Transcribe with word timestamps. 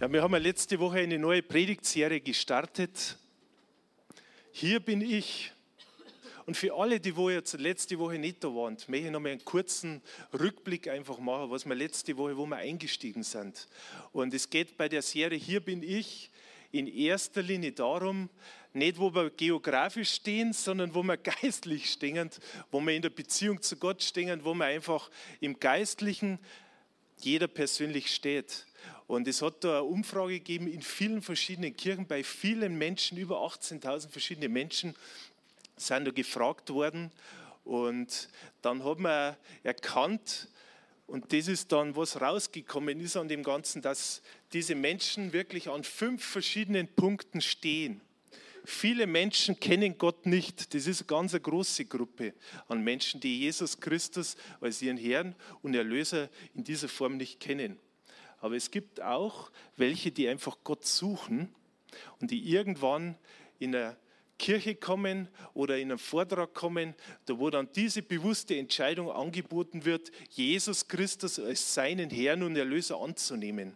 Ja, 0.00 0.12
wir 0.12 0.22
haben 0.22 0.32
ja 0.32 0.38
letzte 0.38 0.78
Woche 0.78 0.98
eine 0.98 1.18
neue 1.18 1.42
Predigtserie 1.42 2.20
gestartet. 2.20 3.18
Hier 4.52 4.78
bin 4.78 5.00
ich. 5.00 5.50
Und 6.46 6.56
für 6.56 6.72
alle, 6.76 7.00
die 7.00 7.16
wo 7.16 7.30
jetzt 7.30 7.54
letzte 7.54 7.98
Woche 7.98 8.16
nicht 8.16 8.44
da 8.44 8.46
waren, 8.54 8.76
möchte 8.86 9.06
ich 9.06 9.10
noch 9.10 9.18
mal 9.18 9.30
einen 9.30 9.44
kurzen 9.44 10.00
Rückblick 10.32 10.86
einfach 10.86 11.18
machen, 11.18 11.50
was 11.50 11.66
wir 11.66 11.74
letzte 11.74 12.16
Woche, 12.16 12.36
wo 12.36 12.46
wir 12.46 12.58
eingestiegen 12.58 13.24
sind. 13.24 13.66
Und 14.12 14.32
es 14.34 14.48
geht 14.48 14.76
bei 14.76 14.88
der 14.88 15.02
Serie 15.02 15.36
Hier 15.36 15.58
bin 15.58 15.82
ich 15.82 16.30
in 16.70 16.86
erster 16.86 17.42
Linie 17.42 17.72
darum, 17.72 18.30
nicht 18.72 18.98
wo 18.98 19.12
wir 19.12 19.30
geografisch 19.30 20.12
stehen, 20.12 20.52
sondern 20.52 20.94
wo 20.94 21.02
wir 21.02 21.16
geistlich 21.42 21.90
stehen, 21.90 22.30
wo 22.70 22.80
wir 22.80 22.94
in 22.94 23.02
der 23.02 23.10
Beziehung 23.10 23.60
zu 23.62 23.74
Gott 23.74 24.00
stehen, 24.04 24.44
wo 24.44 24.54
wir 24.54 24.66
einfach 24.66 25.10
im 25.40 25.58
Geistlichen 25.58 26.38
jeder 27.16 27.48
persönlich 27.48 28.14
steht. 28.14 28.67
Und 29.08 29.26
es 29.26 29.40
hat 29.40 29.64
da 29.64 29.78
eine 29.78 29.84
Umfrage 29.84 30.34
gegeben 30.34 30.68
in 30.68 30.82
vielen 30.82 31.22
verschiedenen 31.22 31.74
Kirchen, 31.74 32.06
bei 32.06 32.22
vielen 32.22 32.76
Menschen, 32.76 33.16
über 33.16 33.38
18.000 33.38 34.10
verschiedene 34.10 34.50
Menschen 34.50 34.94
sind 35.78 36.04
da 36.04 36.10
gefragt 36.10 36.68
worden. 36.70 37.10
Und 37.64 38.28
dann 38.60 38.84
hat 38.84 38.98
man 38.98 39.34
erkannt, 39.62 40.48
und 41.06 41.32
das 41.32 41.48
ist 41.48 41.72
dann, 41.72 41.96
was 41.96 42.20
rausgekommen 42.20 43.00
ist 43.00 43.16
an 43.16 43.28
dem 43.28 43.42
Ganzen, 43.42 43.80
dass 43.80 44.20
diese 44.52 44.74
Menschen 44.74 45.32
wirklich 45.32 45.70
an 45.70 45.84
fünf 45.84 46.22
verschiedenen 46.22 46.86
Punkten 46.86 47.40
stehen. 47.40 48.02
Viele 48.66 49.06
Menschen 49.06 49.58
kennen 49.58 49.96
Gott 49.96 50.26
nicht. 50.26 50.74
Das 50.74 50.86
ist 50.86 51.00
eine 51.00 51.06
ganz 51.06 51.32
große 51.32 51.86
Gruppe 51.86 52.34
an 52.68 52.84
Menschen, 52.84 53.20
die 53.20 53.38
Jesus 53.38 53.80
Christus 53.80 54.36
als 54.60 54.82
ihren 54.82 54.98
Herrn 54.98 55.34
und 55.62 55.74
Erlöser 55.74 56.28
in 56.54 56.62
dieser 56.62 56.90
Form 56.90 57.16
nicht 57.16 57.40
kennen. 57.40 57.78
Aber 58.40 58.56
es 58.56 58.70
gibt 58.70 59.00
auch 59.00 59.50
welche, 59.76 60.10
die 60.10 60.28
einfach 60.28 60.58
Gott 60.64 60.86
suchen 60.86 61.54
und 62.20 62.30
die 62.30 62.50
irgendwann 62.50 63.16
in 63.58 63.74
einer 63.74 63.96
Kirche 64.38 64.76
kommen 64.76 65.28
oder 65.52 65.78
in 65.78 65.90
einen 65.90 65.98
Vortrag 65.98 66.54
kommen, 66.54 66.94
da 67.26 67.38
wo 67.38 67.50
dann 67.50 67.68
diese 67.74 68.02
bewusste 68.02 68.56
Entscheidung 68.56 69.10
angeboten 69.10 69.84
wird, 69.84 70.12
Jesus 70.30 70.86
Christus 70.86 71.38
als 71.38 71.74
seinen 71.74 72.10
Herrn 72.10 72.44
und 72.44 72.56
Erlöser 72.56 73.00
anzunehmen. 73.00 73.74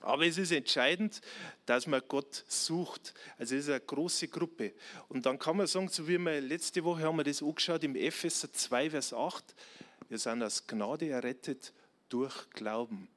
Aber 0.00 0.26
es 0.26 0.36
ist 0.36 0.52
entscheidend, 0.52 1.20
dass 1.64 1.86
man 1.86 2.02
Gott 2.08 2.44
sucht. 2.46 3.14
Also 3.38 3.54
es 3.54 3.64
ist 3.64 3.70
eine 3.70 3.80
große 3.80 4.28
Gruppe. 4.28 4.74
Und 5.08 5.24
dann 5.24 5.38
kann 5.38 5.56
man 5.56 5.66
sagen, 5.66 5.88
so 5.88 6.06
wie 6.06 6.18
wir 6.18 6.40
letzte 6.40 6.84
Woche 6.84 7.02
haben 7.02 7.16
wir 7.16 7.24
das 7.24 7.42
angeschaut 7.42 7.84
im 7.84 7.96
Epheser 7.96 8.52
2, 8.52 8.90
Vers 8.90 9.14
8, 9.14 9.54
wir 10.08 10.18
sind 10.18 10.42
aus 10.42 10.66
Gnade 10.66 11.08
errettet 11.08 11.72
durch 12.10 12.50
Glauben. 12.50 13.08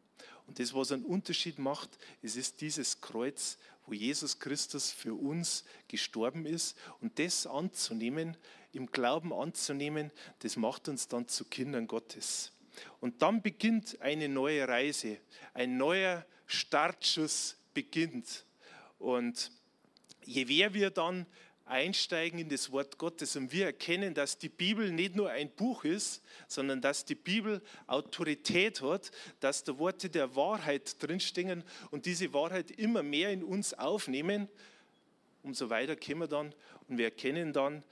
Und 0.48 0.60
das, 0.60 0.74
was 0.74 0.92
einen 0.92 1.04
Unterschied 1.04 1.60
macht, 1.60 1.90
es 2.22 2.36
ist 2.36 2.62
dieses 2.62 3.02
Kreuz, 3.02 3.58
wo 3.86 3.94
Jesus 3.94 4.40
Christus 4.40 4.92
für 4.92 5.14
uns 5.14 5.64
gestorben 5.88 6.46
ist. 6.46 6.78
Und 7.02 7.20
das 7.20 7.46
anzunehmen, 7.46 8.38
im 8.74 8.88
Glauben 8.88 9.34
anzunehmen, 9.34 10.12
das 10.40 10.56
macht 10.56 10.88
uns 10.88 11.08
dann 11.08 11.28
zu 11.28 11.46
Kindern 11.46 11.88
Gottes. 11.88 12.52
Und 13.00 13.22
dann 13.22 13.42
beginnt 13.42 14.02
eine 14.02 14.30
neue 14.30 14.68
Reise, 14.68 15.18
ein 15.54 15.78
neuer 15.78 16.26
Startschuss 16.46 17.58
beginnt. 17.74 18.46
Und 19.00 19.52
je 20.24 20.46
mehr 20.46 20.74
wir 20.74 20.90
dann 20.92 21.26
einsteigen 21.68 22.40
in 22.40 22.50
das 22.50 22.72
Wort 22.72 22.98
Gottes. 22.98 23.36
Und 23.36 23.52
wir 23.52 23.66
erkennen, 23.66 24.14
dass 24.14 24.38
die 24.38 24.50
Bibel 24.50 24.92
nicht 24.92 25.16
nur 25.16 25.30
ein 25.30 25.50
Buch 25.50 25.84
ist, 25.84 26.24
sondern 26.48 26.82
dass 26.82 27.06
die 27.06 27.16
Bibel 27.16 27.62
Autorität 27.88 28.82
hat, 28.82 29.12
dass 29.40 29.64
da 29.64 29.78
Worte 29.78 30.10
der 30.10 30.36
Wahrheit 30.36 31.02
drinstehen 31.02 31.64
und 31.92 32.06
diese 32.06 32.34
Wahrheit 32.34 32.72
immer 32.72 33.04
mehr 33.04 33.32
in 33.32 33.44
uns 33.44 33.74
aufnehmen, 33.74 34.48
umso 35.44 35.70
weiter 35.70 35.96
kommen 35.96 36.22
wir 36.22 36.28
dann 36.28 36.54
und 36.88 36.98
wir 36.98 37.06
erkennen 37.06 37.54
dann, 37.54 37.84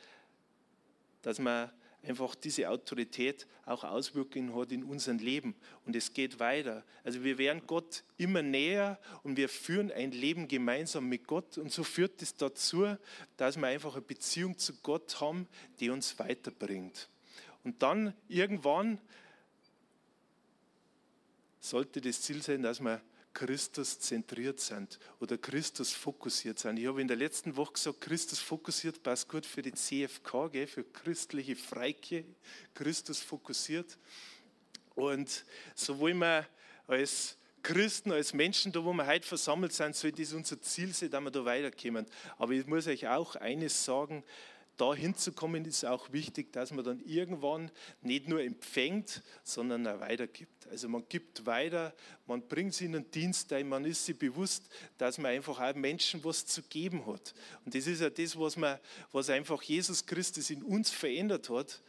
dass 1.21 1.39
man 1.39 1.71
einfach 2.05 2.35
diese 2.35 2.69
Autorität 2.69 3.47
auch 3.65 3.83
Auswirkungen 3.83 4.55
hat 4.55 4.71
in 4.71 4.83
unserem 4.83 5.17
Leben. 5.17 5.55
Und 5.85 5.95
es 5.95 6.13
geht 6.13 6.39
weiter. 6.39 6.83
Also 7.03 7.23
wir 7.23 7.37
werden 7.37 7.61
Gott 7.65 8.03
immer 8.17 8.41
näher 8.41 8.99
und 9.23 9.37
wir 9.37 9.49
führen 9.49 9.91
ein 9.91 10.11
Leben 10.11 10.47
gemeinsam 10.47 11.07
mit 11.07 11.27
Gott. 11.27 11.57
Und 11.57 11.71
so 11.71 11.83
führt 11.83 12.21
es 12.21 12.35
dazu, 12.35 12.95
dass 13.37 13.57
wir 13.57 13.67
einfach 13.67 13.93
eine 13.93 14.01
Beziehung 14.01 14.57
zu 14.57 14.73
Gott 14.81 15.19
haben, 15.19 15.47
die 15.79 15.89
uns 15.89 16.17
weiterbringt. 16.19 17.09
Und 17.63 17.81
dann 17.81 18.13
irgendwann 18.27 18.99
sollte 21.59 21.99
das 21.99 22.21
Ziel 22.21 22.41
sein, 22.41 22.61
dass 22.61 22.79
wir 22.79 23.01
Christus 23.35 23.99
zentriert 23.99 24.61
sind 24.61 24.97
oder 25.19 25.37
Christus 25.37 25.93
fokussiert 25.93 26.57
sind. 26.57 26.77
Ich 26.77 26.87
habe 26.87 27.01
in 27.01 27.07
der 27.07 27.17
letzten 27.17 27.55
Woche 27.57 27.73
gesagt, 27.73 28.01
Christus 28.01 28.39
fokussiert 28.39 29.03
passt 29.03 29.27
gut 29.27 29.45
für 29.45 29.61
die 29.61 29.73
CFK, 29.73 30.49
gell, 30.51 30.67
für 30.67 30.85
christliche 30.85 31.55
Freike, 31.55 32.23
Christus 32.73 33.19
fokussiert. 33.19 33.97
Und 34.95 35.43
so 35.75 35.99
wollen 35.99 36.17
wir 36.19 36.47
als 36.87 37.37
Christen, 37.61 38.13
als 38.13 38.33
Menschen, 38.33 38.71
da 38.71 38.83
wo 38.83 38.93
wir 38.93 39.05
heute 39.05 39.27
versammelt 39.27 39.73
sind, 39.73 39.95
soll 39.95 40.13
das 40.13 40.31
unser 40.31 40.61
Ziel 40.61 40.93
sein, 40.93 41.09
dass 41.09 41.21
wir 41.21 41.31
da 41.31 41.43
weiterkommen. 41.43 42.05
Aber 42.37 42.53
ich 42.53 42.65
muss 42.65 42.87
euch 42.87 43.07
auch 43.07 43.35
eines 43.35 43.83
sagen, 43.83 44.23
da 44.77 44.93
hinzukommen, 44.93 45.65
ist 45.65 45.85
auch 45.85 46.11
wichtig, 46.11 46.51
dass 46.53 46.71
man 46.71 46.83
dann 46.83 46.99
irgendwann 46.99 47.71
nicht 48.01 48.27
nur 48.27 48.41
empfängt, 48.41 49.23
sondern 49.43 49.87
auch 49.87 49.99
weitergibt. 49.99 50.67
Also 50.67 50.89
man 50.89 51.03
gibt 51.07 51.45
weiter, 51.45 51.93
man 52.25 52.47
bringt 52.47 52.73
sie 52.73 52.85
in 52.85 52.93
den 52.93 53.11
Dienst 53.11 53.51
ein, 53.53 53.69
man 53.69 53.85
ist 53.85 54.05
sich 54.05 54.17
bewusst, 54.17 54.67
dass 54.97 55.17
man 55.17 55.31
einfach 55.31 55.59
auch 55.59 55.75
Menschen 55.75 56.23
was 56.23 56.45
zu 56.45 56.61
geben 56.63 57.05
hat. 57.05 57.33
Und 57.63 57.75
das 57.75 57.87
ist 57.87 58.01
ja 58.01 58.09
das, 58.09 58.37
was, 58.37 58.57
man, 58.57 58.79
was 59.11 59.29
einfach 59.29 59.61
Jesus 59.61 60.05
Christus 60.05 60.49
in 60.49 60.63
uns 60.63 60.89
verändert 60.89 61.49
hat, 61.49 61.81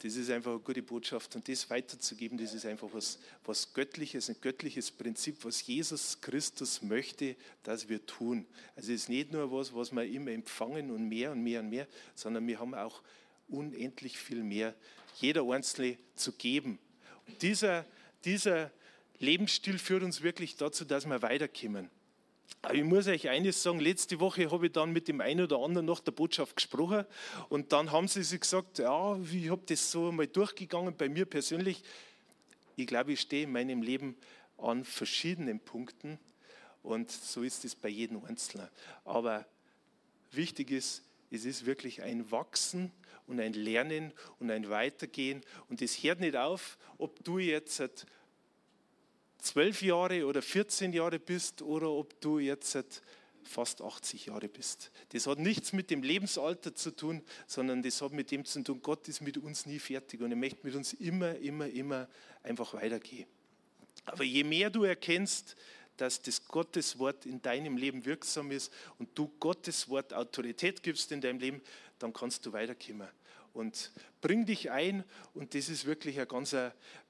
das 0.00 0.16
ist 0.16 0.30
einfach 0.30 0.50
eine 0.52 0.60
gute 0.60 0.82
Botschaft 0.82 1.34
und 1.36 1.48
das 1.48 1.70
weiterzugeben, 1.70 2.36
das 2.36 2.52
ist 2.52 2.66
einfach 2.66 2.88
was, 2.92 3.18
was 3.44 3.72
Göttliches, 3.72 4.28
ein 4.28 4.36
göttliches 4.40 4.90
Prinzip, 4.90 5.44
was 5.44 5.66
Jesus 5.66 6.20
Christus 6.20 6.82
möchte, 6.82 7.34
dass 7.62 7.88
wir 7.88 8.04
tun. 8.04 8.46
Also 8.74 8.92
es 8.92 9.02
ist 9.02 9.08
nicht 9.08 9.32
nur 9.32 9.50
was, 9.50 9.74
was 9.74 9.92
wir 9.92 10.04
immer 10.04 10.32
empfangen 10.32 10.90
und 10.90 11.08
mehr 11.08 11.32
und 11.32 11.42
mehr 11.42 11.60
und 11.60 11.70
mehr, 11.70 11.86
sondern 12.14 12.46
wir 12.46 12.60
haben 12.60 12.74
auch 12.74 13.02
unendlich 13.48 14.18
viel 14.18 14.42
mehr, 14.42 14.74
jeder 15.18 15.42
Einzelne 15.48 15.96
zu 16.14 16.32
geben. 16.32 16.78
Und 17.26 17.40
dieser, 17.40 17.86
dieser 18.24 18.70
Lebensstil 19.18 19.78
führt 19.78 20.02
uns 20.02 20.20
wirklich 20.20 20.56
dazu, 20.56 20.84
dass 20.84 21.06
wir 21.06 21.22
weiterkommen. 21.22 21.90
Aber 22.62 22.74
ich 22.74 22.84
muss 22.84 23.06
euch 23.06 23.28
eines 23.28 23.62
sagen, 23.62 23.78
letzte 23.78 24.18
Woche 24.18 24.50
habe 24.50 24.66
ich 24.66 24.72
dann 24.72 24.92
mit 24.92 25.08
dem 25.08 25.20
einen 25.20 25.42
oder 25.44 25.58
anderen 25.58 25.86
nach 25.86 26.00
der 26.00 26.12
Botschaft 26.12 26.56
gesprochen 26.56 27.04
und 27.48 27.72
dann 27.72 27.92
haben 27.92 28.08
sie 28.08 28.24
sich 28.24 28.40
gesagt, 28.40 28.78
ja, 28.78 29.16
ich 29.32 29.50
habe 29.50 29.62
das 29.66 29.90
so 29.90 30.10
mal 30.10 30.26
durchgegangen 30.26 30.96
bei 30.96 31.08
mir 31.08 31.26
persönlich. 31.26 31.82
Ich 32.74 32.86
glaube, 32.86 33.12
ich 33.12 33.20
stehe 33.20 33.44
in 33.44 33.52
meinem 33.52 33.82
Leben 33.82 34.16
an 34.58 34.84
verschiedenen 34.84 35.60
Punkten 35.60 36.18
und 36.82 37.10
so 37.10 37.42
ist 37.42 37.64
es 37.64 37.74
bei 37.74 37.88
jedem 37.88 38.24
Einzelnen. 38.24 38.68
Aber 39.04 39.46
wichtig 40.32 40.70
ist, 40.70 41.02
es 41.30 41.44
ist 41.44 41.66
wirklich 41.66 42.02
ein 42.02 42.30
Wachsen 42.30 42.90
und 43.26 43.40
ein 43.40 43.52
Lernen 43.52 44.12
und 44.38 44.50
ein 44.50 44.68
Weitergehen 44.68 45.42
und 45.68 45.82
es 45.82 46.02
hört 46.02 46.20
nicht 46.20 46.36
auf, 46.36 46.78
ob 46.98 47.22
du 47.24 47.38
jetzt 47.38 48.06
zwölf 49.46 49.82
Jahre 49.82 50.26
oder 50.26 50.42
14 50.42 50.92
Jahre 50.92 51.18
bist 51.18 51.62
oder 51.62 51.90
ob 51.90 52.20
du 52.20 52.38
jetzt 52.38 53.02
fast 53.44 53.80
80 53.80 54.26
Jahre 54.26 54.48
bist. 54.48 54.90
Das 55.10 55.26
hat 55.26 55.38
nichts 55.38 55.72
mit 55.72 55.90
dem 55.90 56.02
Lebensalter 56.02 56.74
zu 56.74 56.90
tun, 56.90 57.22
sondern 57.46 57.82
das 57.82 58.02
hat 58.02 58.12
mit 58.12 58.30
dem 58.30 58.44
zu 58.44 58.62
tun, 58.62 58.80
Gott 58.82 59.08
ist 59.08 59.20
mit 59.20 59.38
uns 59.38 59.66
nie 59.66 59.78
fertig 59.78 60.20
und 60.20 60.30
er 60.30 60.36
möchte 60.36 60.66
mit 60.66 60.74
uns 60.74 60.92
immer, 60.94 61.36
immer, 61.36 61.68
immer 61.68 62.08
einfach 62.42 62.74
weitergehen. 62.74 63.26
Aber 64.04 64.24
je 64.24 64.44
mehr 64.44 64.70
du 64.70 64.84
erkennst, 64.84 65.56
dass 65.96 66.20
das 66.20 66.46
Gottes 66.46 66.98
Wort 66.98 67.24
in 67.24 67.40
deinem 67.40 67.76
Leben 67.76 68.04
wirksam 68.04 68.50
ist 68.50 68.72
und 68.98 69.16
du 69.16 69.28
Gottes 69.40 69.88
Wort 69.88 70.12
Autorität 70.12 70.82
gibst 70.82 71.10
in 71.12 71.20
deinem 71.20 71.38
Leben, 71.38 71.62
dann 71.98 72.12
kannst 72.12 72.44
du 72.44 72.52
weiterkommen 72.52 73.08
und 73.56 73.90
bring 74.20 74.46
dich 74.46 74.70
ein. 74.70 75.04
Und 75.34 75.54
das 75.54 75.68
ist 75.68 75.86
wirklich 75.86 76.16
eine 76.16 76.26
ganz, 76.26 76.54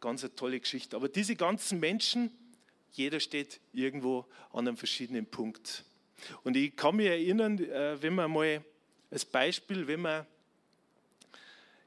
ganz 0.00 0.26
tolle 0.36 0.60
Geschichte. 0.60 0.96
Aber 0.96 1.08
diese 1.08 1.36
ganzen 1.36 1.80
Menschen, 1.80 2.30
jeder 2.92 3.20
steht 3.20 3.60
irgendwo 3.72 4.24
an 4.52 4.66
einem 4.66 4.76
verschiedenen 4.76 5.26
Punkt. 5.26 5.84
Und 6.44 6.56
ich 6.56 6.74
kann 6.76 6.96
mich 6.96 7.08
erinnern, 7.08 7.58
äh, 7.58 8.00
wenn 8.00 8.14
man 8.14 8.30
mal 8.30 8.64
als 9.10 9.24
Beispiel, 9.24 9.86
wenn 9.86 10.00
man, 10.00 10.26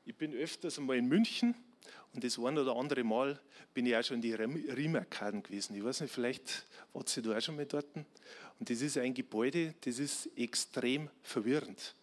ich 0.06 0.16
bin 0.16 0.34
öfters 0.34 0.78
einmal 0.78 0.98
in 0.98 1.08
München 1.08 1.56
und 2.14 2.24
das 2.24 2.38
ein 2.38 2.58
oder 2.58 2.76
andere 2.76 3.04
Mal 3.04 3.40
bin 3.74 3.86
ich 3.86 3.96
auch 3.96 4.04
schon 4.04 4.16
in 4.16 4.22
die 4.22 4.34
Riemarkaden 4.34 5.44
gewesen. 5.44 5.76
Ich 5.76 5.84
weiß 5.84 6.02
nicht, 6.02 6.14
vielleicht 6.14 6.66
wart 6.94 7.16
ihr 7.16 7.24
da 7.24 7.38
auch 7.38 7.42
schon 7.42 7.56
mal 7.56 7.66
dort. 7.66 7.86
Und 7.96 8.70
das 8.70 8.82
ist 8.82 8.98
ein 8.98 9.14
Gebäude, 9.14 9.74
das 9.82 10.00
ist 10.00 10.30
extrem 10.36 11.10
verwirrend. 11.22 11.96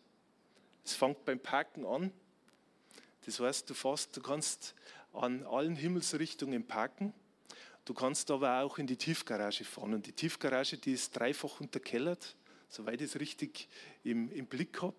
Es 0.85 0.95
fängt 0.95 1.25
beim 1.25 1.41
Parken 1.41 1.85
an. 1.85 2.13
Das 3.27 3.41
heißt, 3.41 3.69
du 3.69 3.75
fährst, 3.75 4.17
du 4.17 4.23
kannst 4.23 4.75
an 5.13 5.45
allen 5.45 5.75
Himmelsrichtungen 5.75 6.65
parken. 6.65 7.13
Du 7.85 7.93
kannst 7.93 8.31
aber 8.31 8.63
auch 8.63 8.79
in 8.79 8.87
die 8.87 8.97
Tiefgarage 8.97 9.65
fahren. 9.65 9.95
Und 9.95 10.07
die 10.07 10.13
Tiefgarage, 10.13 10.79
die 10.79 10.93
ist 10.93 11.17
dreifach 11.17 11.61
unterkellert, 11.61 12.37
soweit 12.69 13.01
ich 13.01 13.09
es 13.11 13.21
richtig 13.21 13.69
im, 14.05 14.31
im 14.31 14.47
Blick 14.47 14.81
habe. 14.81 14.97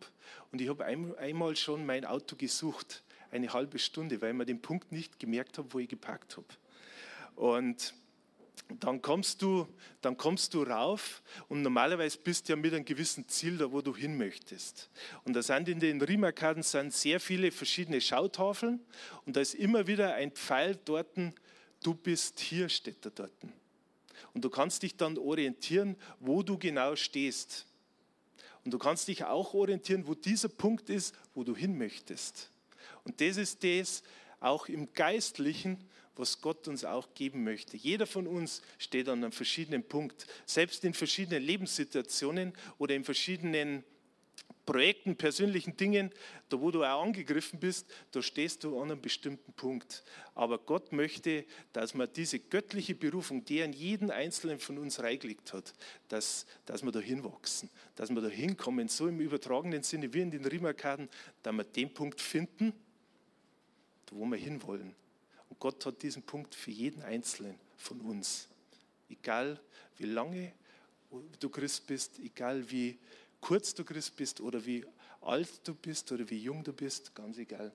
Und 0.52 0.62
ich 0.62 0.70
habe 0.70 0.86
ein, 0.86 1.16
einmal 1.18 1.56
schon 1.56 1.86
mein 1.86 2.06
Auto 2.06 2.36
gesucht, 2.36 3.04
eine 3.32 3.52
halbe 3.54 3.80
Stunde, 3.80 4.22
weil 4.22 4.32
ich 4.32 4.38
mir 4.38 4.46
den 4.46 4.62
Punkt 4.62 4.92
nicht 4.92 5.20
gemerkt 5.20 5.58
habe, 5.58 5.74
wo 5.74 5.80
ich 5.80 5.90
geparkt 5.90 6.38
habe. 6.38 6.48
Und 7.36 7.94
dann 8.80 9.02
kommst 9.02 9.42
du, 9.42 9.68
dann 10.02 10.18
kommst 10.18 10.54
du 10.54 10.64
rauf 10.64 11.22
und 11.48 11.62
normalerweise 11.62 12.18
bist 12.18 12.48
du 12.48 12.54
ja 12.54 12.58
mit 12.58 12.74
einem 12.74 12.86
gewissen 12.86 13.28
Ziel 13.28 13.58
da, 13.58 13.72
wo 13.72 13.82
du 13.82 13.96
hin 13.96 14.18
möchtest. 14.18 14.90
Und 15.24 15.34
da 15.34 15.42
sind 15.42 15.70
in 15.70 15.80
den 15.80 16.02
Riemarkaden 16.02 16.64
sind 16.64 16.94
sehr 16.94 17.20
viele 17.20 17.52
verschiedene 17.52 18.02
Schautafeln 18.02 18.80
und 19.26 19.36
da 19.36 19.42
ist 19.42 19.56
immer 19.56 19.88
wieder 19.88 20.14
ein 20.16 20.32
Pfeil 20.32 20.78
dort, 20.86 21.08
du 21.84 21.94
bist 21.94 22.40
hier, 22.40 22.70
steht 22.70 23.06
da 23.06 23.10
dort. 23.10 23.32
Und 24.34 24.44
du 24.44 24.50
kannst 24.50 24.84
dich 24.84 24.96
dann 24.96 25.18
orientieren, 25.18 25.96
wo 26.20 26.44
du 26.44 26.58
genau 26.58 26.96
stehst. 26.96 27.66
Und 28.64 28.72
du 28.72 28.78
kannst 28.78 29.08
dich 29.08 29.24
auch 29.24 29.54
orientieren, 29.54 30.06
wo 30.06 30.14
dieser 30.14 30.50
Punkt 30.50 30.90
ist, 30.90 31.16
wo 31.34 31.44
du 31.44 31.56
hin 31.56 31.78
möchtest. 31.78 32.52
Und 33.04 33.22
das 33.22 33.38
ist 33.38 33.64
das 33.64 34.04
auch 34.40 34.68
im 34.68 34.92
Geistlichen, 34.94 35.87
was 36.20 36.42
Gott 36.42 36.68
uns 36.68 36.86
auch 36.86 37.14
geben 37.14 37.44
möchte. 37.44 37.78
Jeder 37.78 38.06
von 38.06 38.28
uns 38.28 38.62
steht 38.78 39.10
an 39.10 39.24
einem 39.24 39.32
verschiedenen 39.32 39.84
Punkt, 39.84 40.28
selbst 40.46 40.84
in 40.84 40.94
verschiedenen 40.94 41.44
Lebenssituationen 41.44 42.54
oder 42.78 42.96
in 42.96 43.04
verschiedenen 43.04 43.84
Projekten, 44.68 45.16
persönlichen 45.16 45.78
Dingen, 45.78 46.12
da 46.50 46.60
wo 46.60 46.72
du 46.72 46.84
auch 46.84 47.02
angegriffen 47.02 47.58
bist, 47.58 47.88
da 48.12 48.22
stehst 48.22 48.66
du 48.66 48.78
an 48.82 48.92
einem 48.92 49.02
bestimmten 49.02 49.54
Punkt. 49.54 50.04
Aber 50.36 50.58
Gott 50.58 50.92
möchte, 50.92 51.46
dass 51.72 51.94
man 51.94 52.10
diese 52.14 52.38
göttliche 52.38 52.94
Berufung, 52.94 53.46
die 53.46 53.60
in 53.60 53.72
jeden 53.72 54.12
Einzelnen 54.12 54.60
von 54.60 54.78
uns 54.78 55.00
reingelegt 55.00 55.54
hat, 55.54 55.74
dass, 56.10 56.46
dass 56.66 56.84
wir 56.84 56.92
da 56.92 57.00
hinwachsen, 57.00 57.70
dass 57.96 58.10
wir 58.10 58.22
da 58.22 58.28
hinkommen, 58.28 58.90
so 58.90 59.08
im 59.08 59.22
übertragenen 59.22 59.84
Sinne 59.84 60.14
wie 60.14 60.22
in 60.22 60.32
den 60.32 60.46
Riemarkaden, 60.46 61.08
dass 61.44 61.54
wir 61.54 61.64
den 61.64 61.94
Punkt 61.94 62.20
finden, 62.20 62.74
wo 64.12 64.26
wir 64.26 64.38
hinwollen. 64.38 64.94
Und 65.50 65.60
Gott 65.60 65.86
hat 65.86 66.02
diesen 66.02 66.24
Punkt 66.24 66.56
für 66.56 66.72
jeden 66.72 67.02
Einzelnen 67.02 67.58
von 67.78 68.00
uns. 68.02 68.48
Egal 69.10 69.60
wie 69.98 70.06
lange 70.06 70.54
du 71.40 71.50
Christ 71.50 71.88
bist, 71.88 72.20
egal 72.20 72.70
wie 72.70 72.98
kurz 73.40 73.74
du 73.74 73.84
Christ 73.84 74.16
bist 74.16 74.42
oder 74.42 74.66
wie 74.66 74.86
alt 75.22 75.50
du 75.64 75.74
bist 75.74 76.12
oder 76.12 76.30
wie 76.30 76.40
jung 76.40 76.64
du 76.64 76.74
bist, 76.74 77.14
ganz 77.16 77.38
egal. 77.38 77.72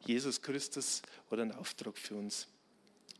Jesus 0.00 0.40
Christus 0.40 1.02
hat 1.30 1.38
einen 1.38 1.52
Auftrag 1.52 1.98
für 1.98 2.14
uns. 2.14 2.46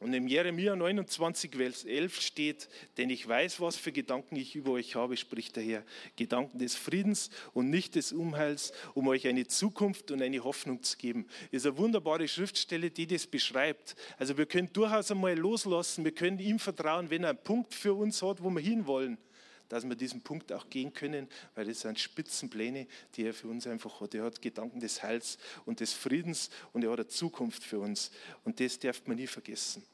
Und 0.00 0.14
im 0.14 0.28
Jeremia 0.28 0.76
29, 0.76 1.56
Vers 1.56 1.84
11 1.84 2.20
steht, 2.20 2.68
denn 2.98 3.10
ich 3.10 3.26
weiß, 3.26 3.60
was 3.60 3.76
für 3.76 3.90
Gedanken 3.90 4.36
ich 4.36 4.54
über 4.54 4.72
euch 4.72 4.94
habe, 4.94 5.16
spricht 5.16 5.56
der 5.56 5.64
Herr. 5.64 5.82
Gedanken 6.14 6.58
des 6.60 6.76
Friedens 6.76 7.30
und 7.52 7.68
nicht 7.68 7.96
des 7.96 8.12
Unheils, 8.12 8.72
um 8.94 9.08
euch 9.08 9.26
eine 9.26 9.48
Zukunft 9.48 10.12
und 10.12 10.22
eine 10.22 10.44
Hoffnung 10.44 10.84
zu 10.84 10.96
geben. 10.98 11.26
Das 11.50 11.62
ist 11.62 11.66
eine 11.66 11.78
wunderbare 11.78 12.28
Schriftstelle, 12.28 12.90
die 12.90 13.08
das 13.08 13.26
beschreibt. 13.26 13.96
Also 14.18 14.38
wir 14.38 14.46
können 14.46 14.72
durchaus 14.72 15.10
einmal 15.10 15.36
loslassen, 15.36 16.04
wir 16.04 16.12
können 16.12 16.38
ihm 16.38 16.60
vertrauen, 16.60 17.10
wenn 17.10 17.24
er 17.24 17.30
einen 17.30 17.42
Punkt 17.42 17.74
für 17.74 17.94
uns 17.94 18.22
hat, 18.22 18.40
wo 18.40 18.50
wir 18.50 18.60
hinwollen 18.60 19.18
dass 19.68 19.88
wir 19.88 19.96
diesen 19.96 20.22
Punkt 20.22 20.52
auch 20.52 20.68
gehen 20.70 20.92
können, 20.92 21.28
weil 21.54 21.66
das 21.66 21.80
sind 21.80 21.98
Spitzenpläne, 21.98 22.86
die 23.14 23.24
er 23.24 23.34
für 23.34 23.48
uns 23.48 23.66
einfach 23.66 24.00
hat. 24.00 24.14
Er 24.14 24.24
hat 24.24 24.40
Gedanken 24.40 24.80
des 24.80 25.02
Heils 25.02 25.38
und 25.64 25.80
des 25.80 25.92
Friedens 25.92 26.50
und 26.72 26.84
er 26.84 26.90
hat 26.90 27.00
eine 27.00 27.08
Zukunft 27.08 27.62
für 27.62 27.78
uns. 27.78 28.10
Und 28.44 28.60
das 28.60 28.78
darf 28.78 29.06
man 29.06 29.16
nie 29.16 29.26
vergessen. 29.26 29.84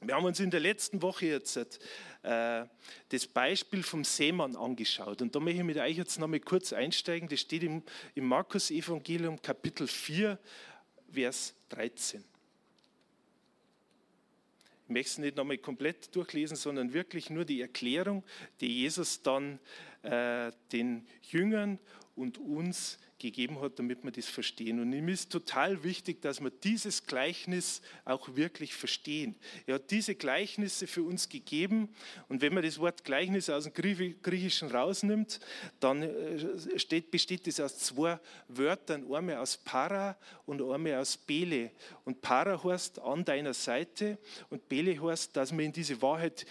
Wir 0.00 0.14
haben 0.16 0.24
uns 0.24 0.38
in 0.40 0.50
der 0.50 0.60
letzten 0.60 1.00
Woche 1.00 1.26
jetzt 1.26 1.56
äh, 1.56 2.66
das 3.08 3.26
Beispiel 3.26 3.82
vom 3.82 4.04
Seemann 4.04 4.54
angeschaut. 4.54 5.22
Und 5.22 5.34
da 5.34 5.40
möchte 5.40 5.60
ich 5.60 5.64
mit 5.64 5.78
euch 5.78 5.96
jetzt 5.96 6.18
noch 6.18 6.28
mal 6.28 6.40
kurz 6.40 6.72
einsteigen. 6.72 7.28
Das 7.28 7.40
steht 7.40 7.62
im, 7.62 7.82
im 8.14 8.26
Markus-Evangelium, 8.26 9.40
Kapitel 9.40 9.86
4, 9.86 10.38
Vers 11.10 11.54
13. 11.70 12.22
Ich 14.84 14.90
möchte 14.90 15.10
es 15.12 15.18
nicht 15.18 15.36
nochmal 15.36 15.58
komplett 15.58 16.14
durchlesen, 16.14 16.56
sondern 16.56 16.92
wirklich 16.92 17.30
nur 17.30 17.44
die 17.44 17.62
Erklärung, 17.62 18.22
die 18.60 18.82
Jesus 18.82 19.22
dann 19.22 19.58
äh, 20.02 20.52
den 20.72 21.06
Jüngern 21.22 21.78
und 22.14 22.38
uns 22.38 22.98
gegeben 23.18 23.60
hat, 23.60 23.78
damit 23.78 24.04
wir 24.04 24.10
das 24.10 24.26
verstehen. 24.26 24.80
Und 24.80 24.92
ihm 24.92 25.08
ist 25.08 25.30
total 25.30 25.82
wichtig, 25.84 26.20
dass 26.22 26.40
wir 26.40 26.50
dieses 26.50 27.06
Gleichnis 27.06 27.80
auch 28.04 28.36
wirklich 28.36 28.74
verstehen. 28.74 29.34
Er 29.66 29.76
hat 29.76 29.90
diese 29.90 30.14
Gleichnisse 30.14 30.86
für 30.86 31.02
uns 31.02 31.28
gegeben. 31.28 31.88
Und 32.28 32.42
wenn 32.42 32.54
man 32.54 32.62
das 32.62 32.78
Wort 32.78 33.04
Gleichnis 33.04 33.48
aus 33.50 33.64
dem 33.64 33.72
Griechischen 34.22 34.70
rausnimmt, 34.70 35.40
dann 35.80 36.02
äh, 36.02 36.78
steht, 36.78 37.10
besteht 37.10 37.46
es 37.46 37.60
aus 37.60 37.78
zwei 37.78 38.18
Wörtern, 38.48 39.04
einmal 39.12 39.36
aus 39.36 39.56
Para 39.56 40.16
und 40.46 40.60
einmal 40.60 40.94
aus 40.96 41.16
Bele. 41.16 41.70
Und 42.04 42.20
Para 42.20 42.62
heißt 42.62 42.98
an 42.98 43.24
deiner 43.24 43.54
Seite 43.54 44.18
und 44.50 44.68
Bele 44.68 45.00
heißt, 45.00 45.36
dass 45.36 45.56
wir 45.56 45.64
in 45.64 45.72
diese 45.72 46.00
Wahrheit, 46.02 46.46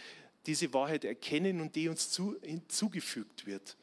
diese 0.46 0.74
Wahrheit 0.74 1.06
erkennen 1.06 1.62
und 1.62 1.76
die 1.76 1.90
uns 1.90 2.10
zu, 2.10 2.36
hinzugefügt 2.42 3.46
wird. 3.46 3.78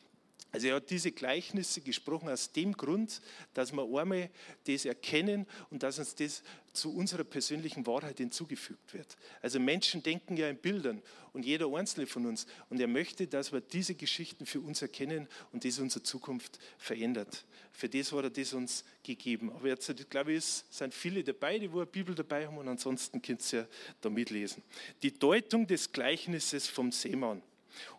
Also 0.52 0.66
er 0.66 0.76
hat 0.76 0.90
diese 0.90 1.12
Gleichnisse 1.12 1.80
gesprochen 1.80 2.28
aus 2.28 2.52
dem 2.52 2.72
Grund, 2.72 3.20
dass 3.54 3.72
wir 3.72 3.82
einmal 3.82 4.30
das 4.66 4.84
erkennen 4.84 5.46
und 5.70 5.82
dass 5.82 5.98
uns 5.98 6.14
das 6.14 6.42
zu 6.72 6.94
unserer 6.94 7.24
persönlichen 7.24 7.86
Wahrheit 7.86 8.18
hinzugefügt 8.18 8.94
wird. 8.94 9.16
Also 9.42 9.58
Menschen 9.58 10.02
denken 10.02 10.36
ja 10.36 10.48
in 10.48 10.56
Bildern 10.56 11.02
und 11.32 11.44
jeder 11.44 11.72
einzelne 11.72 12.06
von 12.06 12.26
uns. 12.26 12.46
Und 12.68 12.80
er 12.80 12.86
möchte, 12.86 13.26
dass 13.26 13.52
wir 13.52 13.60
diese 13.60 13.94
Geschichten 13.94 14.46
für 14.46 14.60
uns 14.60 14.82
erkennen 14.82 15.28
und 15.52 15.64
das 15.64 15.78
unsere 15.78 16.02
Zukunft 16.02 16.58
verändert. 16.78 17.44
Für 17.72 17.88
das 17.88 18.12
hat 18.12 18.24
er 18.24 18.30
das 18.30 18.52
uns 18.52 18.84
gegeben. 19.02 19.52
Aber 19.52 19.68
jetzt, 19.68 19.92
glaube 20.10 20.32
ich, 20.32 20.38
es 20.38 20.64
sind 20.70 20.94
viele 20.94 21.24
dabei, 21.24 21.58
die 21.58 21.68
eine 21.68 21.86
Bibel 21.86 22.14
dabei 22.14 22.46
haben 22.46 22.58
und 22.58 22.68
ansonsten 22.68 23.22
könnt 23.22 23.52
ihr 23.52 23.60
ja 23.60 23.66
da 24.00 24.10
mitlesen. 24.10 24.62
Die 25.02 25.16
Deutung 25.16 25.66
des 25.66 25.92
Gleichnisses 25.92 26.66
vom 26.66 26.92
Seemann. 26.92 27.42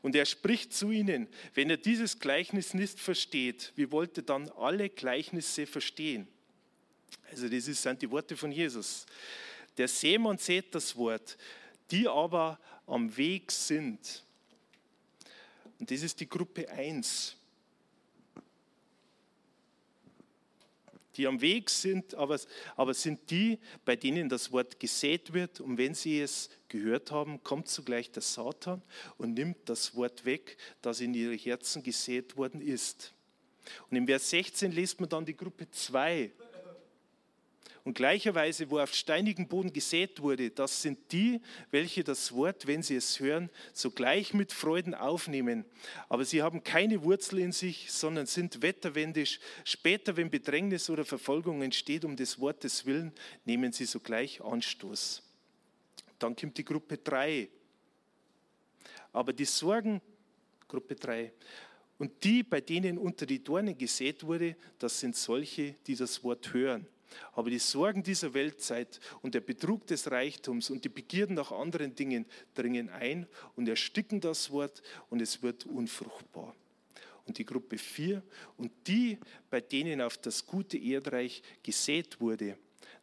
Und 0.01 0.15
er 0.15 0.25
spricht 0.25 0.73
zu 0.73 0.91
ihnen, 0.91 1.27
wenn 1.53 1.69
er 1.69 1.77
dieses 1.77 2.19
Gleichnis 2.19 2.73
nicht 2.73 2.99
versteht, 2.99 3.71
wie 3.75 3.91
wollt 3.91 4.17
ihr 4.17 4.23
dann 4.23 4.49
alle 4.49 4.89
Gleichnisse 4.89 5.65
verstehen? 5.65 6.27
Also 7.29 7.47
das 7.47 7.65
sind 7.65 8.01
die 8.01 8.09
Worte 8.09 8.35
von 8.35 8.51
Jesus. 8.51 9.05
Der 9.77 9.87
Seemann 9.87 10.37
sät 10.37 10.73
das 10.75 10.95
Wort, 10.95 11.37
die 11.89 12.07
aber 12.07 12.59
am 12.87 13.15
Weg 13.15 13.51
sind. 13.51 14.23
Und 15.79 15.89
das 15.89 16.01
ist 16.01 16.19
die 16.19 16.29
Gruppe 16.29 16.69
1. 16.69 17.37
die 21.17 21.27
am 21.27 21.41
Weg 21.41 21.69
sind, 21.69 22.15
aber, 22.15 22.39
aber 22.75 22.93
sind 22.93 23.29
die, 23.29 23.59
bei 23.85 23.95
denen 23.95 24.29
das 24.29 24.51
Wort 24.51 24.79
gesät 24.79 25.33
wird. 25.33 25.59
Und 25.59 25.77
wenn 25.77 25.93
sie 25.93 26.21
es 26.21 26.49
gehört 26.71 27.11
haben, 27.11 27.43
kommt 27.43 27.67
zugleich 27.67 28.11
der 28.11 28.23
Satan 28.23 28.81
und 29.17 29.33
nimmt 29.33 29.57
das 29.65 29.95
Wort 29.95 30.25
weg, 30.25 30.57
das 30.81 31.01
in 31.01 31.13
ihre 31.13 31.35
Herzen 31.35 31.83
gesät 31.83 32.37
worden 32.37 32.61
ist. 32.61 33.13
Und 33.89 33.97
im 33.97 34.07
Vers 34.07 34.29
16 34.31 34.71
liest 34.71 34.99
man 34.99 35.09
dann 35.09 35.25
die 35.25 35.35
Gruppe 35.35 35.69
2. 35.69 36.31
Und 37.83 37.95
gleicherweise, 37.95 38.69
wo 38.69 38.79
auf 38.79 38.93
steinigen 38.93 39.47
Boden 39.47 39.73
gesät 39.73 40.21
wurde, 40.21 40.51
das 40.51 40.83
sind 40.83 40.99
die, 41.11 41.41
welche 41.71 42.03
das 42.03 42.31
Wort, 42.31 42.67
wenn 42.67 42.83
sie 42.83 42.95
es 42.95 43.19
hören, 43.19 43.49
sogleich 43.73 44.35
mit 44.35 44.51
Freuden 44.53 44.93
aufnehmen. 44.93 45.65
Aber 46.07 46.23
sie 46.23 46.43
haben 46.43 46.63
keine 46.63 47.03
Wurzel 47.03 47.39
in 47.39 47.51
sich, 47.51 47.91
sondern 47.91 48.27
sind 48.27 48.61
wetterwendisch. 48.61 49.39
Später, 49.63 50.15
wenn 50.15 50.29
Bedrängnis 50.29 50.91
oder 50.91 51.05
Verfolgung 51.05 51.63
entsteht 51.63 52.05
um 52.05 52.15
des 52.15 52.39
Wortes 52.39 52.85
willen, 52.85 53.13
nehmen 53.45 53.71
sie 53.71 53.85
sogleich 53.85 54.41
Anstoß. 54.41 55.23
Dann 56.21 56.35
kommt 56.35 56.57
die 56.57 56.65
Gruppe 56.65 56.97
3. 56.97 57.49
Aber 59.13 59.33
die 59.33 59.45
Sorgen, 59.45 60.01
Gruppe 60.67 60.95
3, 60.95 61.31
und 61.97 62.23
die, 62.23 62.43
bei 62.43 62.61
denen 62.61 62.97
unter 62.97 63.25
die 63.25 63.43
Dornen 63.43 63.77
gesät 63.77 64.23
wurde, 64.23 64.55
das 64.79 64.99
sind 64.99 65.15
solche, 65.15 65.75
die 65.85 65.95
das 65.95 66.23
Wort 66.23 66.53
hören 66.53 66.87
aber 67.33 67.49
die 67.49 67.59
Sorgen 67.59 68.03
dieser 68.03 68.33
Weltzeit 68.33 68.99
und 69.21 69.35
der 69.35 69.41
Betrug 69.41 69.85
des 69.87 70.09
Reichtums 70.09 70.69
und 70.69 70.83
die 70.83 70.89
Begierden 70.89 71.35
nach 71.35 71.51
anderen 71.51 71.95
Dingen 71.95 72.25
dringen 72.53 72.89
ein 72.89 73.27
und 73.55 73.67
ersticken 73.67 74.21
das 74.21 74.51
Wort 74.51 74.81
und 75.09 75.21
es 75.21 75.41
wird 75.41 75.65
unfruchtbar. 75.65 76.55
und 77.27 77.37
die 77.37 77.45
Gruppe 77.45 77.77
4 77.77 78.23
und 78.57 78.71
die, 78.87 79.17
bei 79.49 79.61
denen 79.61 80.01
auf 80.01 80.17
das 80.17 80.45
gute 80.45 80.77
Erdreich 80.77 81.43
gesät 81.61 82.19
wurde. 82.19 82.57